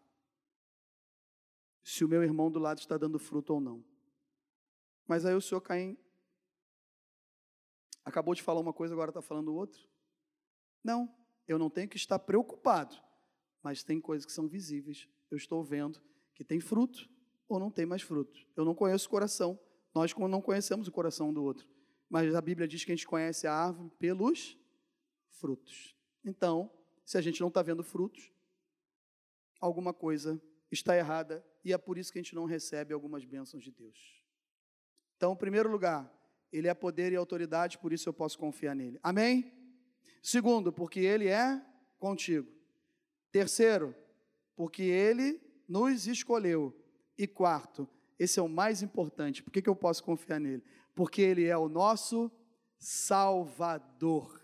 se 1.81 2.03
o 2.03 2.07
meu 2.07 2.21
irmão 2.21 2.51
do 2.51 2.59
lado 2.59 2.79
está 2.79 2.97
dando 2.97 3.17
fruto 3.17 3.53
ou 3.53 3.61
não. 3.61 3.83
Mas 5.07 5.25
aí 5.25 5.33
o 5.33 5.41
senhor 5.41 5.61
Caim 5.61 5.97
acabou 8.05 8.35
de 8.35 8.43
falar 8.43 8.59
uma 8.59 8.73
coisa, 8.73 8.93
agora 8.93 9.09
está 9.09 9.21
falando 9.21 9.55
outra. 9.55 9.81
Não, 10.83 11.11
eu 11.49 11.57
não 11.57 11.67
tenho 11.67 11.89
que 11.89 11.97
estar 11.97 12.19
preocupado, 12.19 12.95
mas 13.63 13.83
tem 13.83 13.99
coisas 13.99 14.23
que 14.23 14.31
são 14.31 14.47
visíveis. 14.47 15.09
Eu 15.31 15.35
estou 15.35 15.63
vendo 15.63 15.99
que 16.35 16.43
tem 16.43 16.59
fruto 16.59 17.09
ou 17.47 17.59
não 17.59 17.71
tem 17.71 17.87
mais 17.87 18.03
fruto. 18.03 18.39
Eu 18.55 18.63
não 18.63 18.75
conheço 18.75 19.07
o 19.07 19.09
coração, 19.09 19.59
nós 19.93 20.13
não 20.15 20.41
conhecemos 20.41 20.87
o 20.87 20.91
coração 20.91 21.33
do 21.33 21.43
outro, 21.43 21.67
mas 22.07 22.35
a 22.35 22.39
Bíblia 22.39 22.67
diz 22.67 22.85
que 22.85 22.91
a 22.91 22.95
gente 22.95 23.07
conhece 23.07 23.47
a 23.47 23.53
árvore 23.53 23.91
pelos 23.97 24.55
frutos. 25.31 25.97
Então, 26.23 26.71
se 27.03 27.17
a 27.17 27.21
gente 27.21 27.41
não 27.41 27.47
está 27.47 27.63
vendo 27.63 27.83
frutos, 27.83 28.31
alguma 29.59 29.91
coisa 29.91 30.39
está 30.71 30.95
errada 30.95 31.43
e 31.65 31.73
é 31.73 31.77
por 31.79 31.97
isso 31.97 32.13
que 32.13 32.19
a 32.19 32.21
gente 32.21 32.35
não 32.35 32.45
recebe 32.45 32.93
algumas 32.93 33.25
bênçãos 33.25 33.63
de 33.63 33.71
Deus. 33.71 34.23
Então, 35.17 35.33
em 35.33 35.37
primeiro 35.37 35.71
lugar, 35.71 36.13
Ele 36.51 36.67
é 36.67 36.73
poder 36.75 37.11
e 37.11 37.15
autoridade, 37.15 37.79
por 37.79 37.91
isso 37.91 38.07
eu 38.07 38.13
posso 38.13 38.37
confiar 38.37 38.75
nele. 38.75 38.99
Amém? 39.01 39.58
Segundo, 40.21 40.71
porque 40.71 40.99
Ele 40.99 41.27
é 41.27 41.61
contigo. 41.97 42.47
Terceiro, 43.31 43.95
porque 44.55 44.83
Ele 44.83 45.39
nos 45.67 46.07
escolheu. 46.07 46.75
E 47.17 47.27
quarto, 47.27 47.87
esse 48.17 48.39
é 48.39 48.43
o 48.43 48.49
mais 48.49 48.81
importante, 48.81 49.41
por 49.41 49.51
que, 49.51 49.67
eu 49.67 49.75
posso 49.75 50.03
confiar 50.03 50.39
nele? 50.39 50.63
Porque 50.93 51.21
Ele 51.21 51.45
é 51.45 51.57
o 51.57 51.69
nosso 51.69 52.31
Salvador. 52.77 54.41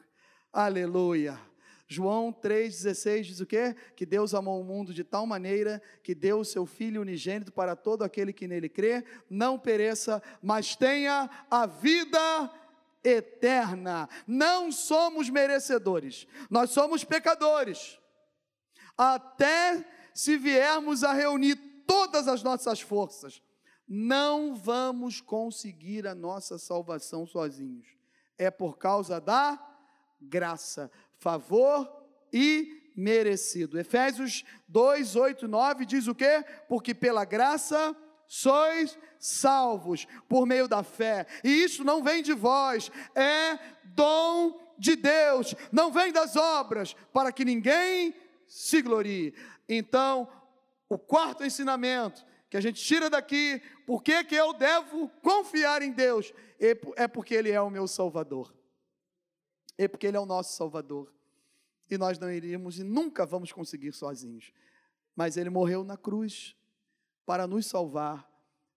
Aleluia. 0.52 1.40
João 1.88 2.34
3,16 2.34 3.22
diz 3.22 3.40
o 3.42 3.46
quê? 3.46 3.76
Que 3.96 4.06
Deus 4.06 4.34
amou 4.34 4.60
o 4.60 4.64
mundo 4.64 4.94
de 4.94 5.04
tal 5.04 5.28
maneira 5.28 5.82
que 6.02 6.16
deu 6.16 6.40
o 6.40 6.46
seu 6.46 6.66
Filho 6.66 7.02
unigênito 7.02 7.52
para 7.52 7.76
todo 7.76 8.04
aquele 8.04 8.34
que 8.34 8.48
nele 8.48 8.68
crê, 8.68 9.04
não 9.30 9.60
pereça, 9.60 10.22
mas 10.42 10.76
tenha 10.76 11.30
a 11.50 11.66
vida 11.68 12.52
eterna. 13.06 14.10
Não 14.28 14.72
somos 14.72 15.30
merecedores, 15.30 16.28
nós 16.50 16.72
somos 16.72 17.04
pecadores. 17.04 18.00
Até 18.98 19.86
se 20.14 20.38
viermos 20.38 21.04
a 21.04 21.14
reunir 21.14 21.56
todas 21.86 22.28
as 22.28 22.42
nossas 22.42 22.82
forças, 22.82 23.42
não 23.88 24.56
vamos 24.56 25.22
conseguir 25.22 26.08
a 26.08 26.16
nossa 26.16 26.58
salvação 26.58 27.28
sozinhos. 27.28 27.88
É 28.38 28.50
por 28.50 28.78
causa 28.78 29.22
da 29.22 29.60
graça 30.20 30.92
favor 31.20 31.88
e 32.34 32.92
merecido. 32.96 33.80
Efésios 33.80 34.44
2, 34.68 35.16
8, 35.16 35.48
9 35.48 35.86
diz 35.86 36.08
o 36.08 36.16
quê? 36.16 36.44
Porque 36.68 36.94
pela 36.94 37.26
graça 37.26 37.96
sois 38.28 38.98
salvos 39.20 40.08
por 40.28 40.46
meio 40.46 40.68
da 40.68 40.84
fé, 40.84 41.26
e 41.44 41.64
isso 41.64 41.84
não 41.84 42.04
vem 42.04 42.22
de 42.22 42.34
vós, 42.34 42.92
é 43.16 43.58
dom 43.84 44.60
de 44.78 44.96
Deus, 44.96 45.56
não 45.72 45.92
vem 45.92 46.12
das 46.12 46.36
obras, 46.36 46.94
para 47.14 47.32
que 47.32 47.46
ninguém 47.46 48.14
se 48.48 48.82
glorie. 48.82 49.34
Então, 49.68 50.28
o 50.88 50.98
quarto 50.98 51.44
ensinamento 51.44 52.26
que 52.50 52.58
a 52.58 52.62
gente 52.62 52.82
tira 52.84 53.10
daqui, 53.10 53.62
por 53.86 54.04
que, 54.04 54.24
que 54.24 54.36
eu 54.36 54.54
devo 54.54 55.10
confiar 55.22 55.82
em 55.82 55.92
Deus? 55.92 56.34
É 56.96 57.08
porque 57.08 57.34
Ele 57.34 57.52
é 57.52 57.60
o 57.60 57.70
meu 57.70 57.88
Salvador. 57.88 58.56
É 59.78 59.88
porque 59.88 60.08
Ele 60.08 60.18
é 60.18 60.20
o 60.20 60.26
nosso 60.26 60.56
Salvador. 60.56 61.14
E 61.90 61.98
nós 61.98 62.18
não 62.18 62.32
iríamos 62.32 62.80
e 62.80 62.84
nunca 62.84 63.26
vamos 63.26 63.52
conseguir 63.52 63.92
sozinhos. 63.92 64.54
Mas 65.16 65.38
Ele 65.38 65.50
morreu 65.50 65.84
na 65.84 65.98
cruz 65.98 66.56
para 67.26 67.48
nos 67.48 67.66
salvar. 67.66 68.30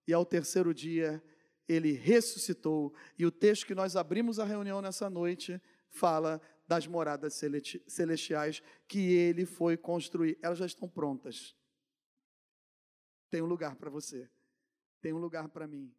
E 0.06 0.12
ao 0.12 0.24
terceiro 0.24 0.72
dia, 0.72 1.22
Ele 1.68 1.92
ressuscitou. 1.92 2.94
E 3.18 3.26
o 3.26 3.30
texto 3.30 3.66
que 3.66 3.74
nós 3.74 3.96
abrimos 3.96 4.38
a 4.38 4.44
reunião 4.44 4.80
nessa 4.80 5.10
noite 5.10 5.60
fala 5.90 6.40
das 6.66 6.86
moradas 6.86 7.40
celestiais 7.86 8.62
que 8.86 9.12
Ele 9.12 9.44
foi 9.44 9.76
construir. 9.76 10.38
Elas 10.42 10.58
já 10.58 10.66
estão 10.66 10.88
prontas. 10.88 11.54
Tem 13.30 13.42
um 13.42 13.46
lugar 13.46 13.76
para 13.76 13.90
você. 13.90 14.28
Tem 15.00 15.12
um 15.12 15.18
lugar 15.18 15.48
para 15.48 15.66
mim. 15.66 15.94